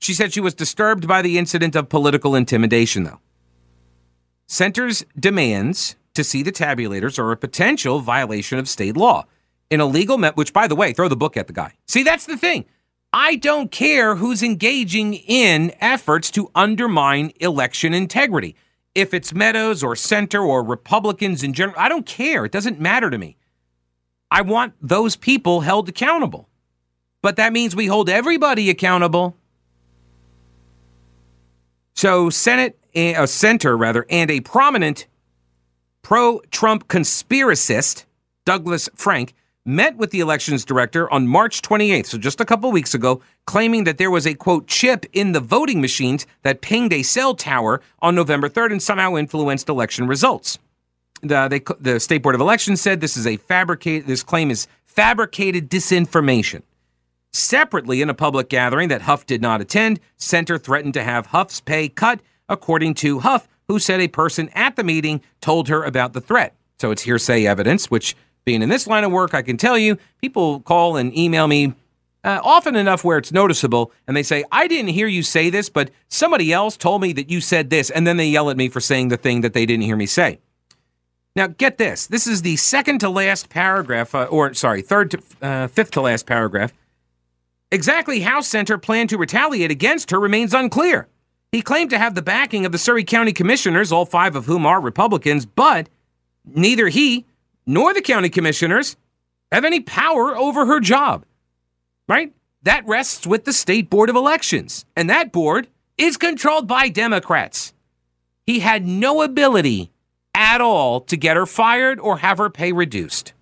She 0.00 0.14
said 0.14 0.32
she 0.32 0.40
was 0.40 0.54
disturbed 0.54 1.06
by 1.06 1.22
the 1.22 1.38
incident 1.38 1.76
of 1.76 1.88
political 1.88 2.34
intimidation, 2.34 3.04
though. 3.04 3.20
Senter's 4.48 5.04
demands 5.18 5.96
to 6.14 6.24
see 6.24 6.42
the 6.42 6.52
tabulators 6.52 7.18
are 7.18 7.30
a 7.30 7.36
potential 7.36 8.00
violation 8.00 8.58
of 8.58 8.68
state 8.68 8.96
law. 8.96 9.24
An 9.70 9.80
illegal 9.80 10.18
met, 10.18 10.36
which, 10.36 10.52
by 10.52 10.66
the 10.66 10.76
way, 10.76 10.92
throw 10.92 11.08
the 11.08 11.16
book 11.16 11.36
at 11.36 11.46
the 11.46 11.52
guy. 11.52 11.74
See, 11.86 12.02
that's 12.02 12.26
the 12.26 12.36
thing 12.36 12.66
I 13.12 13.36
don't 13.36 13.70
care 13.70 14.16
who's 14.16 14.42
engaging 14.42 15.14
in 15.14 15.74
efforts 15.80 16.30
to 16.32 16.50
undermine 16.54 17.32
election 17.40 17.92
integrity. 17.92 18.56
If 18.94 19.12
it's 19.12 19.34
Meadows 19.34 19.82
or 19.82 19.94
Senter 19.94 20.42
or 20.42 20.62
Republicans 20.64 21.42
in 21.42 21.52
general, 21.52 21.78
I 21.78 21.88
don't 21.88 22.06
care. 22.06 22.44
It 22.46 22.52
doesn't 22.52 22.80
matter 22.80 23.10
to 23.10 23.18
me. 23.18 23.36
I 24.30 24.40
want 24.40 24.74
those 24.80 25.14
people 25.14 25.60
held 25.60 25.90
accountable. 25.90 26.48
But 27.20 27.36
that 27.36 27.52
means 27.52 27.76
we 27.76 27.86
hold 27.86 28.08
everybody 28.08 28.70
accountable. 28.70 29.36
So, 31.94 32.30
Senate, 32.30 32.78
a 32.94 33.14
uh, 33.14 33.22
Senter 33.24 33.78
rather, 33.78 34.06
and 34.08 34.30
a 34.30 34.40
prominent 34.40 35.06
pro-Trump 36.00 36.88
conspiracist, 36.88 38.06
Douglas 38.44 38.88
Frank, 38.94 39.34
met 39.64 39.96
with 39.96 40.10
the 40.10 40.20
elections 40.20 40.64
director 40.64 41.10
on 41.12 41.26
March 41.26 41.62
28th, 41.62 42.06
so 42.06 42.18
just 42.18 42.40
a 42.40 42.44
couple 42.44 42.70
weeks 42.72 42.94
ago, 42.94 43.22
claiming 43.46 43.84
that 43.84 43.98
there 43.98 44.10
was 44.10 44.26
a 44.26 44.34
quote 44.34 44.66
chip 44.66 45.06
in 45.12 45.32
the 45.32 45.40
voting 45.40 45.80
machines 45.80 46.26
that 46.42 46.60
pinged 46.60 46.92
a 46.92 47.02
cell 47.02 47.34
tower 47.34 47.80
on 48.00 48.14
November 48.14 48.48
3rd 48.48 48.72
and 48.72 48.82
somehow 48.82 49.16
influenced 49.16 49.68
election 49.68 50.06
results. 50.06 50.58
The, 51.22 51.48
they, 51.48 51.60
the 51.78 52.00
State 52.00 52.22
Board 52.22 52.34
of 52.34 52.40
Elections 52.40 52.80
said 52.80 53.00
this 53.00 53.16
is 53.16 53.26
a 53.26 53.36
fabricated. 53.36 54.08
This 54.08 54.24
claim 54.24 54.50
is 54.50 54.66
fabricated 54.84 55.70
disinformation. 55.70 56.62
Separately, 57.32 58.02
in 58.02 58.10
a 58.10 58.14
public 58.14 58.48
gathering 58.48 58.88
that 58.88 59.02
Huff 59.02 59.24
did 59.24 59.40
not 59.40 59.60
attend, 59.60 60.00
Senter 60.18 60.62
threatened 60.62 60.94
to 60.94 61.02
have 61.02 61.26
Huff's 61.26 61.60
pay 61.60 61.88
cut, 61.88 62.20
according 62.48 62.94
to 62.94 63.20
Huff, 63.20 63.48
who 63.68 63.78
said 63.78 64.00
a 64.00 64.08
person 64.08 64.50
at 64.50 64.76
the 64.76 64.84
meeting 64.84 65.22
told 65.40 65.68
her 65.68 65.84
about 65.84 66.12
the 66.12 66.20
threat. 66.20 66.54
So 66.78 66.90
it's 66.90 67.02
hearsay 67.02 67.46
evidence, 67.46 67.90
which 67.90 68.16
being 68.44 68.62
in 68.62 68.68
this 68.68 68.86
line 68.86 69.04
of 69.04 69.12
work, 69.12 69.34
I 69.34 69.42
can 69.42 69.56
tell 69.56 69.78
you 69.78 69.98
people 70.20 70.60
call 70.60 70.96
and 70.96 71.16
email 71.16 71.46
me 71.46 71.74
uh, 72.24 72.40
often 72.42 72.76
enough 72.76 73.04
where 73.04 73.18
it's 73.18 73.32
noticeable, 73.32 73.92
and 74.06 74.16
they 74.16 74.22
say, 74.22 74.44
I 74.52 74.68
didn't 74.68 74.92
hear 74.92 75.08
you 75.08 75.22
say 75.22 75.50
this, 75.50 75.68
but 75.68 75.90
somebody 76.08 76.52
else 76.52 76.76
told 76.76 77.02
me 77.02 77.12
that 77.14 77.30
you 77.30 77.40
said 77.40 77.70
this, 77.70 77.90
and 77.90 78.06
then 78.06 78.16
they 78.16 78.28
yell 78.28 78.48
at 78.50 78.56
me 78.56 78.68
for 78.68 78.80
saying 78.80 79.08
the 79.08 79.16
thing 79.16 79.40
that 79.40 79.54
they 79.54 79.66
didn't 79.66 79.82
hear 79.82 79.96
me 79.96 80.06
say. 80.06 80.38
Now, 81.34 81.46
get 81.46 81.78
this. 81.78 82.06
This 82.06 82.26
is 82.26 82.42
the 82.42 82.56
second 82.56 83.00
to 83.00 83.08
last 83.08 83.48
paragraph, 83.48 84.14
uh, 84.14 84.24
or 84.24 84.52
sorry, 84.54 84.82
third 84.82 85.12
to 85.12 85.22
uh, 85.40 85.66
fifth 85.66 85.92
to 85.92 86.02
last 86.02 86.26
paragraph. 86.26 86.72
Exactly 87.70 88.20
how 88.20 88.40
Senter 88.40 88.80
planned 88.80 89.08
to 89.10 89.18
retaliate 89.18 89.70
against 89.70 90.10
her 90.10 90.20
remains 90.20 90.52
unclear. 90.52 91.08
He 91.50 91.62
claimed 91.62 91.90
to 91.90 91.98
have 91.98 92.14
the 92.14 92.22
backing 92.22 92.66
of 92.66 92.72
the 92.72 92.78
Surry 92.78 93.02
County 93.02 93.32
Commissioners, 93.32 93.90
all 93.90 94.04
five 94.04 94.36
of 94.36 94.44
whom 94.46 94.66
are 94.66 94.80
Republicans, 94.80 95.46
but 95.46 95.88
neither 96.44 96.88
he 96.88 97.24
nor 97.66 97.94
the 97.94 98.02
county 98.02 98.28
commissioners 98.28 98.96
have 99.50 99.64
any 99.64 99.80
power 99.80 100.36
over 100.36 100.66
her 100.66 100.80
job, 100.80 101.24
right? 102.08 102.32
That 102.62 102.86
rests 102.86 103.26
with 103.26 103.44
the 103.44 103.52
State 103.52 103.90
Board 103.90 104.08
of 104.08 104.16
Elections, 104.16 104.84
and 104.96 105.10
that 105.10 105.32
board 105.32 105.68
is 105.98 106.16
controlled 106.16 106.66
by 106.66 106.88
Democrats. 106.88 107.74
He 108.46 108.60
had 108.60 108.86
no 108.86 109.22
ability 109.22 109.90
at 110.34 110.60
all 110.60 111.00
to 111.02 111.16
get 111.16 111.36
her 111.36 111.46
fired 111.46 112.00
or 112.00 112.18
have 112.18 112.38
her 112.38 112.50
pay 112.50 112.72
reduced. 112.72 113.32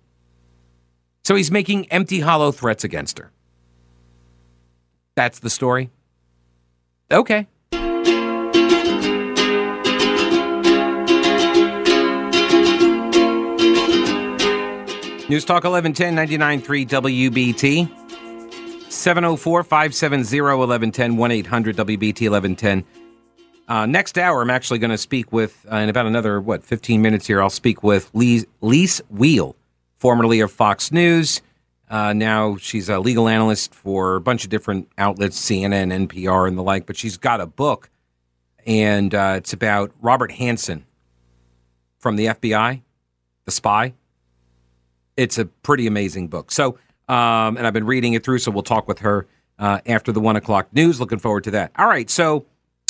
So 1.23 1.35
he's 1.35 1.51
making 1.51 1.91
empty, 1.91 2.19
hollow 2.19 2.51
threats 2.51 2.83
against 2.83 3.19
her. 3.19 3.31
That's 5.15 5.39
the 5.39 5.49
story. 5.49 5.89
Okay. 7.11 7.47
News 15.31 15.45
Talk 15.45 15.63
1110 15.63 16.61
99.3 16.61 17.39
WBT. 17.39 18.91
704 18.91 19.63
570 19.63 20.41
1110 20.41 21.15
1 21.15 21.31
800 21.31 21.77
WBT 21.77 22.29
1110. 22.29 22.83
Uh, 23.65 23.85
next 23.85 24.17
hour, 24.17 24.41
I'm 24.41 24.49
actually 24.49 24.79
going 24.79 24.91
to 24.91 24.97
speak 24.97 25.31
with, 25.31 25.65
uh, 25.71 25.77
in 25.77 25.87
about 25.87 26.05
another, 26.05 26.41
what, 26.41 26.65
15 26.65 27.01
minutes 27.01 27.27
here, 27.27 27.41
I'll 27.41 27.49
speak 27.49 27.81
with 27.81 28.09
Lis, 28.13 28.45
Lis 28.59 29.01
Wiehl, 29.09 29.55
formerly 29.95 30.41
of 30.41 30.51
Fox 30.51 30.91
News. 30.91 31.41
Uh, 31.89 32.11
now 32.11 32.57
she's 32.57 32.89
a 32.89 32.99
legal 32.99 33.29
analyst 33.29 33.73
for 33.73 34.17
a 34.17 34.21
bunch 34.21 34.43
of 34.43 34.49
different 34.49 34.89
outlets, 34.97 35.39
CNN, 35.39 36.07
NPR, 36.09 36.45
and 36.45 36.57
the 36.57 36.61
like. 36.61 36.85
But 36.85 36.97
she's 36.97 37.15
got 37.15 37.39
a 37.39 37.47
book, 37.47 37.89
and 38.67 39.15
uh, 39.15 39.35
it's 39.37 39.53
about 39.53 39.93
Robert 40.01 40.31
Hanssen 40.31 40.81
from 41.99 42.17
the 42.17 42.25
FBI, 42.25 42.81
the 43.45 43.51
spy 43.51 43.93
it's 45.17 45.37
a 45.37 45.45
pretty 45.45 45.87
amazing 45.87 46.27
book. 46.27 46.51
So, 46.51 46.77
um, 47.07 47.57
and 47.57 47.67
I've 47.67 47.73
been 47.73 47.85
reading 47.85 48.13
it 48.13 48.23
through, 48.23 48.39
so 48.39 48.51
we'll 48.51 48.63
talk 48.63 48.87
with 48.87 48.99
her 48.99 49.27
uh, 49.59 49.79
after 49.85 50.11
the 50.11 50.19
one 50.19 50.35
o'clock 50.35 50.73
news. 50.73 50.99
Looking 50.99 51.19
forward 51.19 51.43
to 51.45 51.51
that. 51.51 51.71
All 51.77 51.87
right. 51.87 52.09
So, 52.09 52.45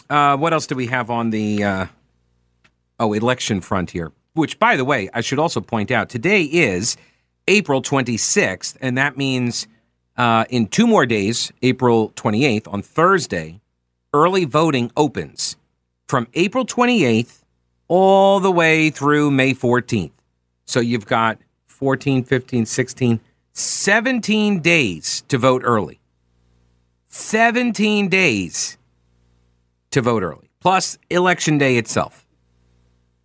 uh, 0.09 0.37
what 0.37 0.53
else 0.53 0.67
do 0.67 0.75
we 0.75 0.87
have 0.87 1.09
on 1.09 1.29
the 1.29 1.63
uh, 1.63 1.85
oh 2.99 3.13
election 3.13 3.61
front 3.61 3.91
here? 3.91 4.11
Which, 4.33 4.59
by 4.59 4.75
the 4.75 4.85
way, 4.85 5.09
I 5.13 5.21
should 5.21 5.39
also 5.39 5.59
point 5.59 5.91
out 5.91 6.09
today 6.09 6.43
is 6.43 6.97
April 7.47 7.81
26th, 7.81 8.77
and 8.81 8.97
that 8.97 9.17
means 9.17 9.67
uh, 10.17 10.45
in 10.49 10.67
two 10.67 10.87
more 10.87 11.05
days, 11.05 11.51
April 11.61 12.11
28th, 12.11 12.71
on 12.71 12.81
Thursday, 12.81 13.59
early 14.13 14.45
voting 14.45 14.91
opens 14.95 15.55
from 16.07 16.27
April 16.33 16.65
28th 16.65 17.41
all 17.87 18.39
the 18.39 18.51
way 18.51 18.89
through 18.89 19.31
May 19.31 19.53
14th. 19.53 20.11
So 20.65 20.79
you've 20.79 21.05
got 21.05 21.39
14, 21.81 22.23
15, 22.23 22.67
16, 22.67 23.19
17 23.53 24.59
days 24.59 25.23
to 25.27 25.39
vote 25.39 25.63
early. 25.65 25.99
17 27.07 28.07
days 28.07 28.77
to 29.89 29.99
vote 29.99 30.21
early, 30.21 30.51
plus 30.59 30.99
election 31.09 31.57
day 31.57 31.77
itself, 31.77 32.23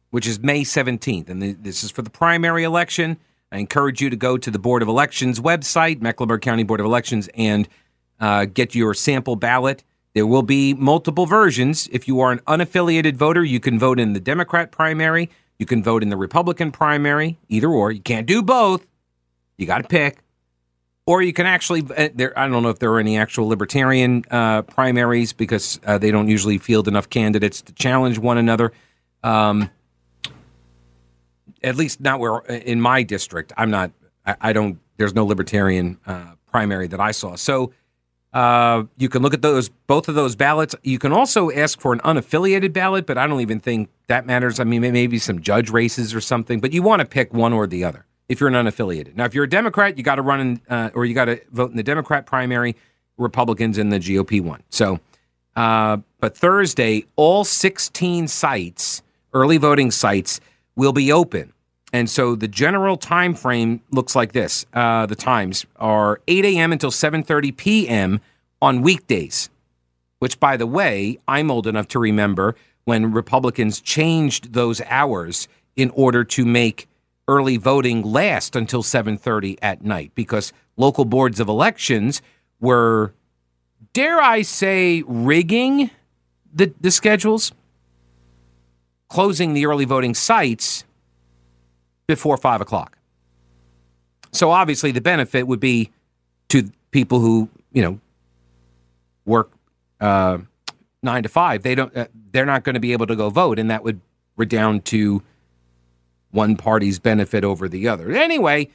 which 0.09 0.27
is 0.27 0.41
May 0.41 0.63
17th. 0.63 1.29
And 1.29 1.43
this 1.63 1.85
is 1.85 1.91
for 1.91 2.01
the 2.01 2.09
primary 2.09 2.65
election. 2.65 3.19
I 3.53 3.59
encourage 3.59 4.01
you 4.01 4.09
to 4.09 4.17
go 4.17 4.39
to 4.39 4.51
the 4.51 4.59
Board 4.59 4.81
of 4.81 4.89
Elections 4.89 5.39
website, 5.39 6.01
Mecklenburg 6.01 6.41
County 6.41 6.63
Board 6.63 6.81
of 6.81 6.87
Elections, 6.87 7.29
and 7.35 7.69
uh, 8.19 8.47
get 8.47 8.75
your 8.75 8.95
sample 8.95 9.37
ballot. 9.37 9.85
There 10.15 10.27
will 10.27 10.43
be 10.43 10.73
multiple 10.73 11.27
versions. 11.27 11.91
If 11.93 12.09
you 12.09 12.21
are 12.21 12.33
an 12.33 12.39
unaffiliated 12.49 13.17
voter, 13.17 13.45
you 13.45 13.61
can 13.61 13.79
vote 13.79 14.01
in 14.01 14.15
the 14.15 14.21
Democrat 14.21 14.73
primary. 14.73 15.29
You 15.59 15.67
can 15.67 15.83
vote 15.83 16.03
in 16.03 16.11
the 16.11 16.17
Republican 16.17 16.71
primary, 16.71 17.39
either 17.49 17.69
or. 17.69 17.91
You 17.91 18.01
can't 18.01 18.27
do 18.27 18.43
both. 18.43 18.87
You 19.57 19.67
got 19.67 19.79
to 19.79 19.89
pick. 19.89 20.19
Or 21.07 21.23
you 21.23 21.33
can 21.33 21.47
actually, 21.47 21.85
uh, 21.97 22.09
there, 22.15 22.37
I 22.37 22.49
don't 22.49 22.63
know 22.65 22.69
if 22.69 22.81
there 22.81 22.93
are 22.93 22.99
any 22.99 23.17
actual 23.17 23.47
libertarian 23.47 24.25
uh, 24.31 24.63
primaries 24.63 25.33
because 25.33 25.79
uh, 25.87 25.99
they 25.99 26.11
don't 26.11 26.29
usually 26.29 26.59
field 26.59 26.89
enough 26.89 27.09
candidates 27.09 27.63
to 27.63 27.73
challenge 27.73 28.19
one 28.19 28.39
another. 28.39 28.73
Um, 29.23 29.71
at 31.63 31.77
least 31.77 32.01
not 32.01 32.19
where 32.21 32.39
in 32.39 32.81
my 32.81 33.03
district. 33.03 33.53
I'm 33.57 33.71
not. 33.71 33.93
I, 34.27 34.37
I 34.41 34.53
don't. 34.53 34.79
There's 34.97 35.15
no 35.15 35.25
libertarian 35.25 35.99
uh, 36.07 36.35
primary 36.51 36.89
that 36.89 37.01
I 37.01 37.13
saw. 37.13 37.37
So 37.37 37.73
uh, 38.37 38.85
you 38.99 39.09
can 39.09 39.23
look 39.23 39.33
at 39.33 39.41
those 39.41 39.71
both 39.71 40.11
of 40.11 40.15
those 40.15 40.37
ballots. 40.37 40.75
You 40.83 40.99
can 40.99 41.11
also 41.11 41.51
ask 41.51 41.81
for 41.81 41.95
an 41.95 42.01
unaffiliated 42.01 42.75
ballot, 42.75 43.07
but 43.07 43.17
I 43.17 43.27
don't 43.27 43.41
even 43.41 43.61
think 43.61 43.89
that 44.09 44.27
matters. 44.27 44.61
I 44.61 44.65
mean, 44.65 44.83
maybe 44.83 45.19
some 45.19 45.41
judge 45.41 45.71
races 45.71 46.15
or 46.15 46.21
something, 46.21 46.61
but 46.61 46.71
you 46.71 46.83
want 46.83 47.01
to 47.01 47.07
pick 47.07 47.33
one 47.33 47.55
or 47.55 47.67
the 47.67 47.83
other 47.83 48.05
if 48.29 48.39
you're 48.39 48.51
an 48.51 48.55
unaffiliated. 48.55 49.17
Now, 49.17 49.25
if 49.25 49.35
you're 49.35 49.45
a 49.45 49.49
Democrat, 49.49 49.97
you 49.97 50.05
got 50.05 50.17
to 50.17 50.23
run 50.23 50.41
in, 50.41 50.61
uh, 50.69 50.91
or 50.93 51.07
you 51.07 51.15
got 51.15 51.25
to 51.25 51.41
vote 51.51 51.71
in 51.71 51.79
the 51.79 51.83
Democrat 51.83 52.27
primary, 52.27 52.77
Republicans 53.17 53.79
in 53.79 53.89
the 53.89 53.99
GOP 53.99 54.43
one. 54.43 54.63
So, 54.69 55.01
uh, 55.55 55.97
but 56.21 56.37
Thursday, 56.37 57.07
all 57.17 57.43
16 57.43 58.29
sites, 58.29 59.03
early 59.33 59.57
voting 59.57 59.91
sites, 59.91 60.41
will 60.75 60.93
be 60.93 61.11
open. 61.11 61.55
And 61.97 62.11
so 62.11 62.35
the 62.35 62.47
general 62.47 62.99
time 62.99 63.33
frame 63.33 63.81
looks 63.91 64.15
like 64.15 64.33
this. 64.33 64.67
Uh, 64.75 65.07
the 65.07 65.17
times 65.17 65.65
are 65.77 66.21
8 66.29 66.45
a.m. 66.45 66.71
until 66.71 66.91
7:30 66.91 67.57
p.m. 67.57 68.21
on 68.61 68.83
weekdays. 68.83 69.49
Which, 70.19 70.39
by 70.39 70.59
the 70.59 70.67
way, 70.67 71.19
I'm 71.27 71.51
old 71.51 71.67
enough 71.67 71.89
to 71.89 71.99
remember 71.99 72.55
when 72.85 73.13
Republicans 73.13 73.81
changed 73.81 74.53
those 74.53 74.83
hours 74.83 75.49
in 75.75 75.89
order 75.95 76.23
to 76.23 76.45
make 76.45 76.87
early 77.29 77.57
voting 77.57 78.03
last 78.03 78.55
until 78.55 78.83
7:30 78.83 79.57
at 79.63 79.83
night 79.83 80.13
because 80.15 80.53
local 80.77 81.07
boards 81.07 81.41
of 81.41 81.49
elections 81.49 82.21
were 82.61 83.15
dare 83.95 84.21
I 84.21 84.43
say 84.43 85.03
rigging 85.07 85.91
the 86.53 86.75
the 86.79 86.91
schedules 86.91 87.53
closing 89.09 89.55
the 89.55 89.65
early 89.65 89.87
voting 89.87 90.13
sites 90.13 90.85
before 92.07 92.37
five 92.37 92.61
o'clock. 92.61 92.99
So 94.33 94.51
obviously, 94.51 94.93
the 94.93 95.01
benefit 95.01 95.47
would 95.47 95.61
be 95.61 95.91
to 96.49 96.71
people 96.91 97.21
who 97.21 97.49
you 97.73 97.83
know 97.83 98.01
work 99.25 99.51
uh, 100.01 100.39
nine 101.03 101.23
to 101.23 101.29
five. 101.29 101.63
They 101.63 101.75
don't. 101.75 101.97
Uh, 101.97 102.07
they're 102.33 102.47
not 102.47 102.65
going 102.65 102.75
to 102.75 102.81
be 102.81 102.93
able 102.93 103.07
to 103.07 103.17
go 103.17 103.31
vote, 103.31 103.59
and 103.59 103.71
that 103.71 103.83
would 103.83 104.01
redound 104.37 104.85
to 104.87 105.23
one 106.31 106.57
party's 106.57 106.99
benefit 106.99 107.45
over 107.45 107.69
the 107.69 107.89
other. 107.89 108.13
Anyway, 108.13 108.69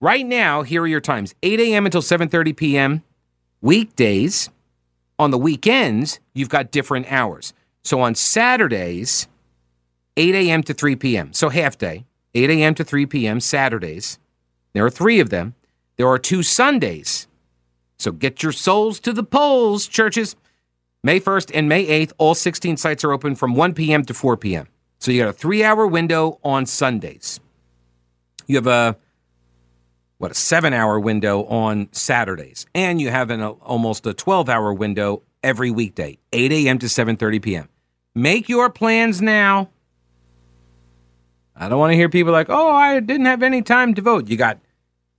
right 0.00 0.26
now, 0.26 0.62
here 0.62 0.82
are 0.82 0.86
your 0.86 1.00
times: 1.00 1.34
8 1.42 1.60
a.m. 1.60 1.86
until 1.86 2.02
7:30 2.02 2.56
p.m. 2.56 3.02
Weekdays, 3.60 4.50
on 5.18 5.30
the 5.30 5.38
weekends, 5.38 6.20
you've 6.34 6.48
got 6.48 6.70
different 6.70 7.10
hours. 7.10 7.52
So 7.84 8.00
on 8.00 8.14
Saturdays, 8.14 9.28
8 10.16 10.34
a.m. 10.34 10.62
to 10.64 10.74
3 10.74 10.96
p.m., 10.96 11.32
so 11.32 11.48
half 11.48 11.78
day, 11.78 12.04
8 12.34 12.50
a.m. 12.50 12.74
to 12.74 12.84
3 12.84 13.06
p.m., 13.06 13.40
Saturdays. 13.40 14.18
There 14.72 14.84
are 14.84 14.90
three 14.90 15.20
of 15.20 15.30
them. 15.30 15.54
There 15.96 16.08
are 16.08 16.18
two 16.18 16.42
Sundays. 16.42 17.26
So 17.98 18.10
get 18.10 18.42
your 18.42 18.52
souls 18.52 18.98
to 19.00 19.12
the 19.12 19.22
polls, 19.22 19.86
churches. 19.86 20.36
May 21.04 21.20
1st 21.20 21.50
and 21.54 21.68
May 21.68 21.86
8th, 21.86 22.12
all 22.18 22.34
16 22.34 22.76
sites 22.76 23.04
are 23.04 23.12
open 23.12 23.34
from 23.34 23.54
1 23.54 23.74
p.m. 23.74 24.04
to 24.04 24.14
4 24.14 24.36
p.m. 24.36 24.68
So 25.02 25.10
you 25.10 25.20
got 25.20 25.28
a 25.28 25.32
three 25.32 25.64
hour 25.64 25.84
window 25.84 26.38
on 26.44 26.64
Sundays. 26.64 27.40
You 28.46 28.56
have 28.56 28.68
a 28.68 28.96
what 30.18 30.30
a 30.30 30.34
seven 30.34 30.72
hour 30.72 31.00
window 31.00 31.42
on 31.46 31.88
Saturdays, 31.90 32.66
and 32.72 33.00
you 33.00 33.10
have 33.10 33.30
an 33.30 33.40
a, 33.40 33.50
almost 33.50 34.06
a 34.06 34.14
12 34.14 34.48
hour 34.48 34.72
window 34.72 35.24
every 35.42 35.72
weekday, 35.72 36.18
8 36.32 36.52
a.m. 36.52 36.78
to 36.78 36.86
7:30 36.86 37.42
p.m. 37.42 37.68
Make 38.14 38.48
your 38.48 38.70
plans 38.70 39.20
now. 39.20 39.70
I 41.54 41.68
don't 41.68 41.78
want 41.78 41.92
to 41.92 41.96
hear 41.96 42.08
people 42.08 42.32
like, 42.32 42.48
"Oh, 42.48 42.70
I 42.70 43.00
didn't 43.00 43.26
have 43.26 43.42
any 43.42 43.62
time 43.62 43.94
to 43.94 44.02
vote." 44.02 44.28
You 44.28 44.36
got 44.36 44.58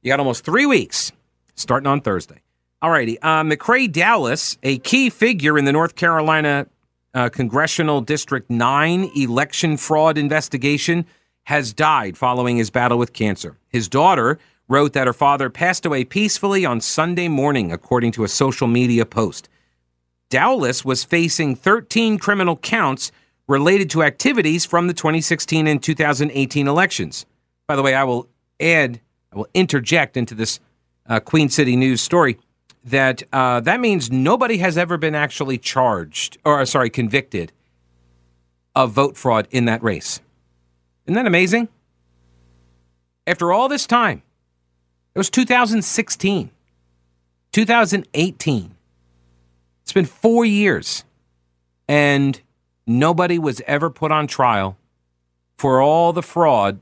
you 0.02 0.10
got 0.10 0.20
almost 0.20 0.44
three 0.44 0.66
weeks, 0.66 1.12
starting 1.56 1.88
on 1.88 2.02
Thursday. 2.02 2.42
Alrighty, 2.84 3.18
uh, 3.22 3.44
McCrae 3.44 3.90
Dowless, 3.90 4.58
a 4.62 4.78
key 4.80 5.10
figure 5.10 5.58
in 5.58 5.64
the 5.64 5.72
North 5.72 5.96
Carolina 5.96 6.68
uh, 7.14 7.30
Congressional 7.30 8.02
District 8.02 8.50
9 8.50 9.12
election 9.16 9.78
fraud 9.78 10.18
investigation, 10.18 11.06
has 11.44 11.74
died 11.74 12.18
following 12.18 12.58
his 12.58 12.70
battle 12.70 12.98
with 12.98 13.14
cancer. 13.14 13.58
His 13.70 13.88
daughter 13.88 14.38
wrote 14.68 14.94
that 14.94 15.08
her 15.08 15.14
father 15.14 15.50
passed 15.50 15.86
away 15.86 16.04
peacefully 16.04 16.66
on 16.66 16.82
Sunday 16.82 17.28
morning, 17.28 17.72
according 17.72 18.12
to 18.14 18.24
a 18.24 18.30
social 18.30 18.68
media 18.68 19.06
post. 19.06 19.50
Dowless 20.30 20.84
was 20.84 21.04
facing 21.04 21.56
13 21.56 22.18
criminal 22.18 22.58
counts 22.58 23.12
related 23.48 23.90
to 23.92 24.04
activities 24.04 24.66
from 24.66 24.88
the 24.88 24.94
2016 24.94 25.68
and 25.68 25.82
2018 25.82 26.68
elections. 26.68 27.26
By 27.68 27.76
the 27.76 27.82
way, 27.82 27.94
I 27.94 28.04
will 28.04 28.28
add, 28.60 29.02
I 29.32 29.38
will 29.38 29.48
interject 29.54 30.18
into 30.18 30.36
this 30.36 30.60
uh, 31.08 31.20
Queen 31.20 31.50
City 31.50 31.76
News 31.76 32.02
story 32.02 32.38
that 32.86 33.24
uh, 33.32 33.60
that 33.62 33.80
means 33.80 34.12
nobody 34.12 34.58
has 34.58 34.78
ever 34.78 34.98
been 34.98 35.16
actually 35.16 35.58
charged 35.58 36.38
or 36.44 36.60
uh, 36.60 36.66
sorry 36.66 36.90
convicted 36.90 37.52
of 38.76 38.92
vote 38.92 39.18
fraud 39.18 39.48
in 39.52 39.66
that 39.66 39.82
race. 39.84 40.20
Isn't 41.06 41.16
that 41.16 41.28
amazing? 41.28 41.70
After 43.26 43.54
all 43.54 43.70
this 43.70 43.86
time, 43.88 44.22
it 45.16 45.20
was 45.20 45.30
2016, 45.30 46.50
2018. 47.52 48.76
It's 49.84 49.94
been 49.94 50.06
four 50.06 50.44
years, 50.44 51.04
and 51.88 52.42
nobody 52.86 53.40
was 53.40 53.62
ever 53.68 53.90
put 53.90 54.12
on 54.12 54.28
trial 54.28 54.78
for 55.58 55.82
all 55.82 56.14
the 56.14 56.22
fraud 56.22 56.82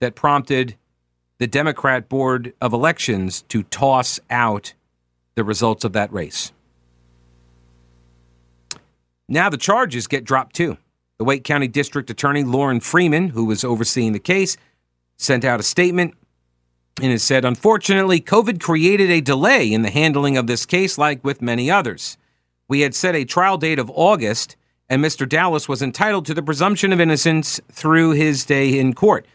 that 0.00 0.14
prompted 0.14 0.76
the 1.38 1.46
Democrat 1.46 2.08
Board 2.08 2.52
of 2.60 2.72
Elections 2.72 3.42
to 3.42 3.62
toss 3.62 4.18
out 4.30 4.74
the 5.34 5.44
results 5.44 5.84
of 5.84 5.92
that 5.92 6.12
race. 6.12 6.52
Now 9.28 9.50
the 9.50 9.56
charges 9.56 10.06
get 10.06 10.24
dropped 10.24 10.56
too. 10.56 10.78
The 11.18 11.24
Wake 11.24 11.44
County 11.44 11.68
District 11.68 12.08
Attorney 12.10 12.44
Lorrin 12.44 12.80
Freeman, 12.80 13.30
who 13.30 13.44
was 13.44 13.64
overseeing 13.64 14.12
the 14.12 14.18
case, 14.18 14.56
sent 15.16 15.44
out 15.44 15.60
a 15.60 15.64
statement 15.64 16.14
and 17.00 17.12
it 17.12 17.20
said, 17.20 17.44
Unfortunately, 17.44 18.20
COVID 18.20 18.60
created 18.60 19.10
a 19.10 19.20
delay 19.20 19.72
in 19.72 19.82
the 19.82 19.90
handling 19.90 20.36
of 20.36 20.46
this 20.46 20.66
case, 20.66 20.98
like 20.98 21.22
with 21.24 21.42
many 21.42 21.70
others. 21.70 22.16
We 22.66 22.80
had 22.80 22.94
set 22.94 23.14
a 23.14 23.24
trial 23.24 23.56
date 23.56 23.78
of 23.78 23.90
August, 23.90 24.56
and 24.88 25.04
Mr. 25.04 25.28
Dowless 25.28 25.68
was 25.68 25.82
entitled 25.82 26.26
to 26.26 26.34
the 26.34 26.42
presumption 26.42 26.92
of 26.92 27.00
innocence 27.00 27.60
through 27.70 28.12
his 28.12 28.44
day 28.44 28.78
in 28.78 28.94
court. 28.94 29.26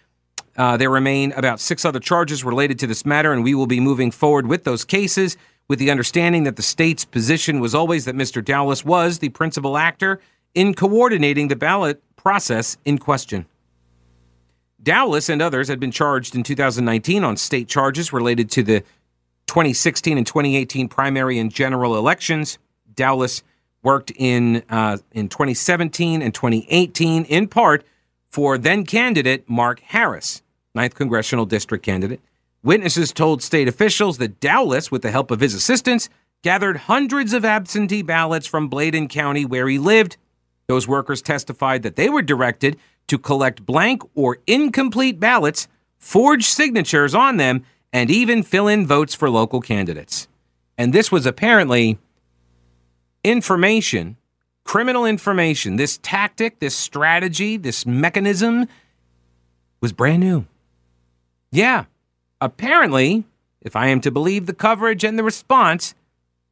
Uh, 0.56 0.78
there 0.78 0.89
remain 0.89 1.32
about 1.34 1.60
six 1.60 1.86
other 1.86 2.00
charges 2.00 2.44
related 2.44 2.78
to 2.80 2.88
this 2.88 3.06
matter, 3.06 3.34
and 3.34 3.44
we 3.44 3.56
will 3.56 3.68
be 3.68 3.80
moving 3.80 4.12
forward 4.12 4.48
with 4.48 4.63
those 4.63 4.84
cases 4.84 5.38
with 5.68 5.80
the 5.80 5.89
understanding 5.89 6.44
that 6.44 6.56
the 6.56 6.62
state's 6.62 7.06
position 7.06 7.60
was 7.60 7.74
always 7.74 8.06
that 8.06 8.16
Mr. 8.16 8.44
Dowless 8.44 8.84
was 8.84 9.20
the 9.20 9.30
principal 9.30 9.78
actor 9.78 10.20
in 10.54 10.74
coordinating 10.74 11.48
the 11.48 11.56
ballot 11.56 12.02
process 12.16 12.78
in 12.86 12.98
question. 12.98 13.46
Dowless 14.82 15.30
and 15.30 15.42
others 15.42 15.70
had 15.70 15.80
been 15.80 15.92
charged 15.92 16.36
in 16.36 16.44
2019 16.44 17.24
on 17.24 17.38
state 17.38 17.68
charges 17.68 18.12
related 18.12 18.52
to 18.52 18.63
the 18.63 18.82
2016 19.48 20.18
and 20.18 20.28
2018 20.28 20.89
primary 20.89 21.39
and 21.39 21.54
general 21.54 21.96
elections. 21.96 22.60
Dowless 22.94 23.44
worked 23.84 24.12
in 24.15 24.63
uh, 24.69 24.98
in 25.12 25.30
2017 25.30 26.22
and 26.22 26.34
2018 26.34 27.26
in 27.26 27.48
part 27.48 27.86
for 28.30 28.58
then 28.58 28.86
candidate 28.86 29.48
Mark 29.48 29.80
Harris, 29.82 30.41
9th 30.76 30.96
congressional 30.96 31.46
district 31.46 31.86
candidate. 31.86 32.19
Witnesses 32.63 33.12
told 33.12 33.43
state 33.43 33.67
officials 33.67 34.17
that 34.17 34.39
Dowless, 34.39 34.89
with 34.89 35.02
the 35.02 35.12
help 35.12 35.30
of 35.30 35.41
his 35.41 35.54
assistants, 35.54 36.10
gathered 36.41 36.78
hundreds 36.78 37.34
of 37.34 37.46
absentee 37.46 38.02
ballots 38.02 38.48
from 38.48 38.69
Bladen 38.69 39.08
County 39.08 39.46
where 39.46 39.67
he 39.67 39.78
lived. 39.78 40.17
Those 40.67 40.88
workers 40.88 41.22
testified 41.22 41.84
that 41.84 41.96
they 41.96 42.10
were 42.10 42.22
directed 42.22 42.78
to 43.08 43.17
collect 43.17 43.65
blank 43.65 44.02
or 44.15 44.39
incomplete 44.48 45.19
ballots, 45.19 45.67
forge 45.98 46.46
signatures 46.46 47.13
on 47.13 47.38
them, 47.38 47.65
and 47.91 48.10
even 48.10 48.43
fill 48.43 48.67
in 48.67 48.88
votes 48.88 49.13
for 49.13 49.30
local 49.30 49.62
candidates. 49.62 50.28
And 50.78 50.93
this 50.93 51.12
was 51.12 51.26
apparently 51.26 52.00
information, 53.24 54.18
criminal 54.64 55.06
information. 55.06 55.76
This 55.76 56.00
tactic, 56.02 56.60
this 56.60 56.76
strategy, 56.76 57.58
this 57.58 57.86
mechanism 57.86 58.68
was 59.82 59.92
brand 59.92 60.22
new. 60.22 60.46
Yeah, 61.52 61.86
Apparently, 62.44 63.24
if 63.62 63.74
I 63.74 63.88
am 63.88 64.02
to 64.02 64.12
believe 64.12 64.48
the 64.48 64.54
coverage 64.54 65.06
and 65.06 65.18
the 65.18 65.24
response, 65.24 65.96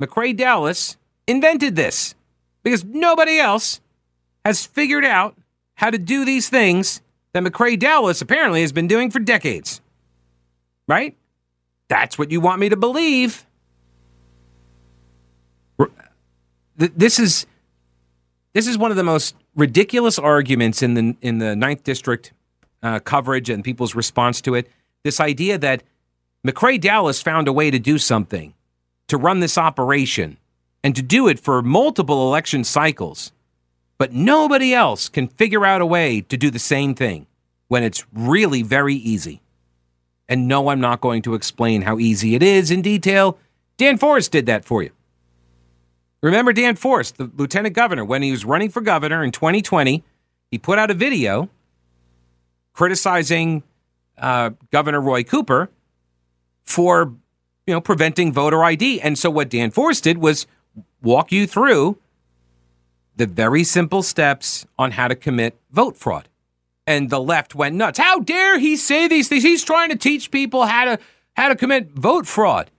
McCrae 0.02 0.34
Dowless 0.34 0.96
invented 1.28 1.76
this 1.76 2.16
because 2.64 2.86
nobody 2.86 3.38
else 3.38 3.82
has 4.46 4.66
figured 4.66 5.04
out 5.04 5.36
how 5.74 5.90
to 5.90 5.98
do 5.98 6.24
these 6.24 6.48
things 6.48 7.02
that 7.34 7.44
McCrae 7.44 7.78
Dowless 7.78 8.22
apparently 8.22 8.62
has 8.62 8.72
been 8.72 8.88
doing 8.88 9.12
for 9.12 9.20
decades. 9.20 9.82
Right? 10.88 11.18
That's 11.90 12.18
what 12.18 12.32
you 12.32 12.40
want 12.40 12.62
me 12.62 12.70
to 12.70 12.78
believe. 12.78 13.46
This 16.90 17.20
is 17.20 17.46
this 18.54 18.68
is 18.68 18.78
one 18.78 18.92
of 18.92 18.98
the 18.98 19.04
most 19.04 19.36
ridiculous 19.56 20.18
arguments 20.18 20.82
in 20.82 20.96
the 20.96 21.16
in 21.22 21.38
the 21.38 21.56
Ninth 21.56 21.84
District 21.84 22.34
uh, 22.82 23.00
coverage 23.00 23.50
and 23.50 23.64
people's 23.64 23.96
response 23.96 24.42
to 24.42 24.56
it 24.56 24.70
this 25.04 25.20
idea 25.20 25.58
that 25.58 25.84
McCrae 26.46 26.80
Dowless 26.80 27.22
found 27.22 27.48
a 27.48 27.54
way 27.54 27.70
to 27.72 27.80
do 27.80 27.98
something, 27.98 28.54
to 29.08 29.18
run 29.18 29.40
this 29.40 29.58
operation, 29.58 30.38
and 30.84 30.96
to 30.96 31.02
do 31.02 31.28
it 31.28 31.40
for 31.40 31.62
multiple 31.62 32.28
election 32.28 32.64
cycles. 32.64 33.32
But 33.98 34.14
nobody 34.14 34.74
else 34.74 35.10
can 35.10 35.28
figure 35.28 35.66
out 35.66 35.82
a 35.82 35.86
way 35.86 36.22
to 36.22 36.38
do 36.38 36.50
the 36.50 36.60
same 36.60 36.96
thing 36.96 37.28
when 37.68 37.84
it's 37.84 38.06
really 38.12 38.64
very 38.64 38.96
easy. 38.96 39.42
And 40.28 40.48
no, 40.48 40.70
I'm 40.70 40.82
not 40.82 41.02
going 41.02 41.22
to 41.24 41.36
explain 41.36 41.84
how 41.84 42.00
easy 42.00 42.34
it 42.34 42.42
is 42.42 42.72
in 42.72 42.82
detail. 42.82 43.38
Dan 43.78 43.98
Forest 43.98 44.32
did 44.32 44.48
that 44.48 44.66
for 44.66 44.82
you. 44.82 44.92
Remember 46.22 46.54
Dan 46.54 46.76
Forest, 46.76 47.18
the 47.18 47.32
lieutenant 47.36 47.74
governor, 47.74 48.06
when 48.06 48.22
he 48.22 48.32
was 48.32 48.46
running 48.46 48.70
for 48.70 48.82
governor 48.82 49.24
in 49.24 49.32
2020, 49.32 50.04
he 50.52 50.58
put 50.58 50.78
out 50.78 50.92
a 50.92 50.94
video 50.94 51.50
criticizing 52.74 53.64
uh, 54.18 54.52
Governor 54.72 55.02
Roy 55.02 55.24
Cooper 55.24 55.70
for 56.64 57.14
you 57.66 57.74
know 57.74 57.82
preventing 57.82 58.32
voter 58.32 58.64
ID. 58.64 59.02
And 59.02 59.18
so 59.18 59.30
what 59.30 59.50
Dan 59.50 59.72
Forest 59.72 60.04
did 60.04 60.20
was 60.20 60.46
walk 61.02 61.32
you 61.32 61.48
through 61.48 61.98
the 63.16 63.26
very 63.26 63.64
simple 63.64 64.04
steps 64.04 64.66
on 64.78 64.92
how 64.92 65.08
to 65.08 65.16
commit 65.16 65.58
vote 65.72 65.98
fraud. 65.98 66.28
And 66.86 67.10
the 67.10 67.22
left 67.22 67.56
went 67.56 67.76
nuts. 67.76 68.00
How 68.00 68.20
dare 68.20 68.60
he 68.60 68.76
say 68.76 69.08
these 69.08 69.28
things? 69.28 69.44
He's 69.44 69.64
trying 69.64 69.90
to 69.90 69.96
teach 69.96 70.30
people 70.30 70.66
how 70.66 70.86
to 70.86 71.00
how 71.34 71.48
to 71.48 71.56
commit 71.56 71.92
vote 71.92 72.28
fraud. 72.28 72.70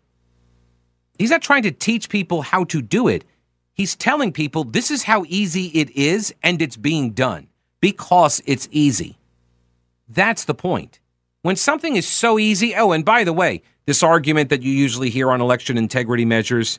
He's 1.18 1.31
not 1.31 1.42
trying 1.42 1.62
to 1.62 1.70
teach 1.70 2.09
people 2.09 2.42
how 2.42 2.64
to 2.64 2.83
do 2.83 3.09
it. 3.09 3.24
He's 3.74 3.96
telling 3.96 4.32
people 4.32 4.64
this 4.64 4.90
is 4.90 5.04
how 5.04 5.24
easy 5.28 5.66
it 5.66 5.90
is 5.90 6.35
and 6.42 6.61
it's 6.61 6.76
being 6.76 7.11
done 7.11 7.48
because 7.80 8.42
it's 8.46 8.68
easy. 8.70 9.18
That's 10.08 10.44
the 10.44 10.54
point. 10.54 11.00
When 11.42 11.56
something 11.56 11.96
is 11.96 12.06
so 12.06 12.38
easy, 12.38 12.74
oh, 12.76 12.92
and 12.92 13.04
by 13.04 13.24
the 13.24 13.32
way, 13.32 13.62
this 13.87 14.02
argument 14.02 14.50
that 14.50 14.62
you 14.62 14.70
usually 14.70 15.11
hear 15.11 15.30
on 15.30 15.40
election 15.40 15.76
integrity 15.76 16.24
measures 16.24 16.78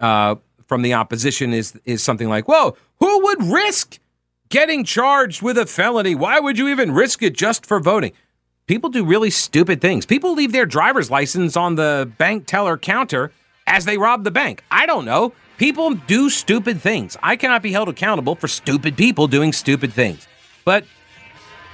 uh, 0.00 0.36
from 0.66 0.82
the 0.82 0.94
opposition 0.94 1.52
is 1.52 1.78
is 1.84 2.02
something 2.02 2.28
like, 2.28 2.48
"Whoa, 2.48 2.76
who 2.98 3.24
would 3.24 3.42
risk 3.44 3.98
getting 4.48 4.84
charged 4.84 5.42
with 5.42 5.58
a 5.58 5.66
felony? 5.66 6.14
Why 6.14 6.40
would 6.40 6.58
you 6.58 6.68
even 6.68 6.92
risk 6.92 7.22
it 7.22 7.34
just 7.34 7.64
for 7.64 7.78
voting?" 7.78 8.12
People 8.66 8.90
do 8.90 9.04
really 9.04 9.30
stupid 9.30 9.80
things. 9.80 10.06
People 10.06 10.32
leave 10.32 10.52
their 10.52 10.66
driver's 10.66 11.10
license 11.10 11.56
on 11.56 11.74
the 11.74 12.10
bank 12.18 12.46
teller 12.46 12.78
counter 12.78 13.32
as 13.66 13.84
they 13.84 13.98
robbed 13.98 14.24
the 14.24 14.30
bank. 14.30 14.62
I 14.70 14.86
don't 14.86 15.04
know. 15.04 15.32
People 15.58 15.94
do 15.94 16.30
stupid 16.30 16.80
things. 16.80 17.16
I 17.22 17.36
cannot 17.36 17.62
be 17.62 17.72
held 17.72 17.88
accountable 17.88 18.34
for 18.34 18.48
stupid 18.48 18.96
people 18.96 19.26
doing 19.26 19.52
stupid 19.52 19.92
things. 19.92 20.26
But 20.64 20.84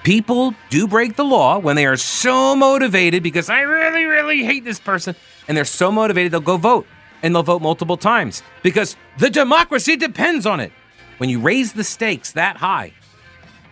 people 0.03 0.55
do 0.71 0.89
break 0.89 1.17
the 1.17 1.25
law 1.25 1.59
when 1.59 1.77
they 1.77 1.87
are 1.87 1.97
so 1.97 2.57
motivated 2.57 3.23
because 3.23 3.49
I 3.49 3.61
really, 3.61 4.05
really 4.05 4.45
hate 4.45 4.65
this 4.65 4.81
person. 4.81 5.15
And 5.47 5.57
they're 5.57 5.65
so 5.65 5.93
motivated, 5.93 6.33
they'll 6.33 6.41
go 6.41 6.57
vote. 6.57 6.87
And 7.23 7.35
they'll 7.35 7.43
vote 7.43 7.63
multiple 7.63 7.97
times 7.97 8.43
because 8.63 8.97
the 9.19 9.31
democracy 9.31 9.97
depends 9.97 10.47
on 10.47 10.61
it. 10.61 10.73
When 11.19 11.31
you 11.31 11.41
raise 11.41 11.73
the 11.73 11.85
stakes 11.85 12.33
that 12.33 12.57
high, 12.57 12.93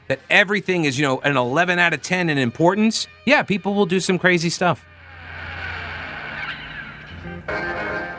that 0.09 0.21
everything 0.31 0.85
is, 0.85 0.99
you 0.99 1.05
know, 1.05 1.21
an 1.21 1.37
11 1.37 1.79
out 1.79 1.93
of 1.93 2.03
10 2.03 2.29
in 2.31 2.39
importance, 2.39 3.07
yeah, 3.27 3.43
people 3.43 3.75
will 3.75 3.87
do 3.87 4.01
some 4.01 4.19
crazy 4.19 4.51
stuff. 4.51 4.85
Thank 7.47 8.09
you. 8.09 8.14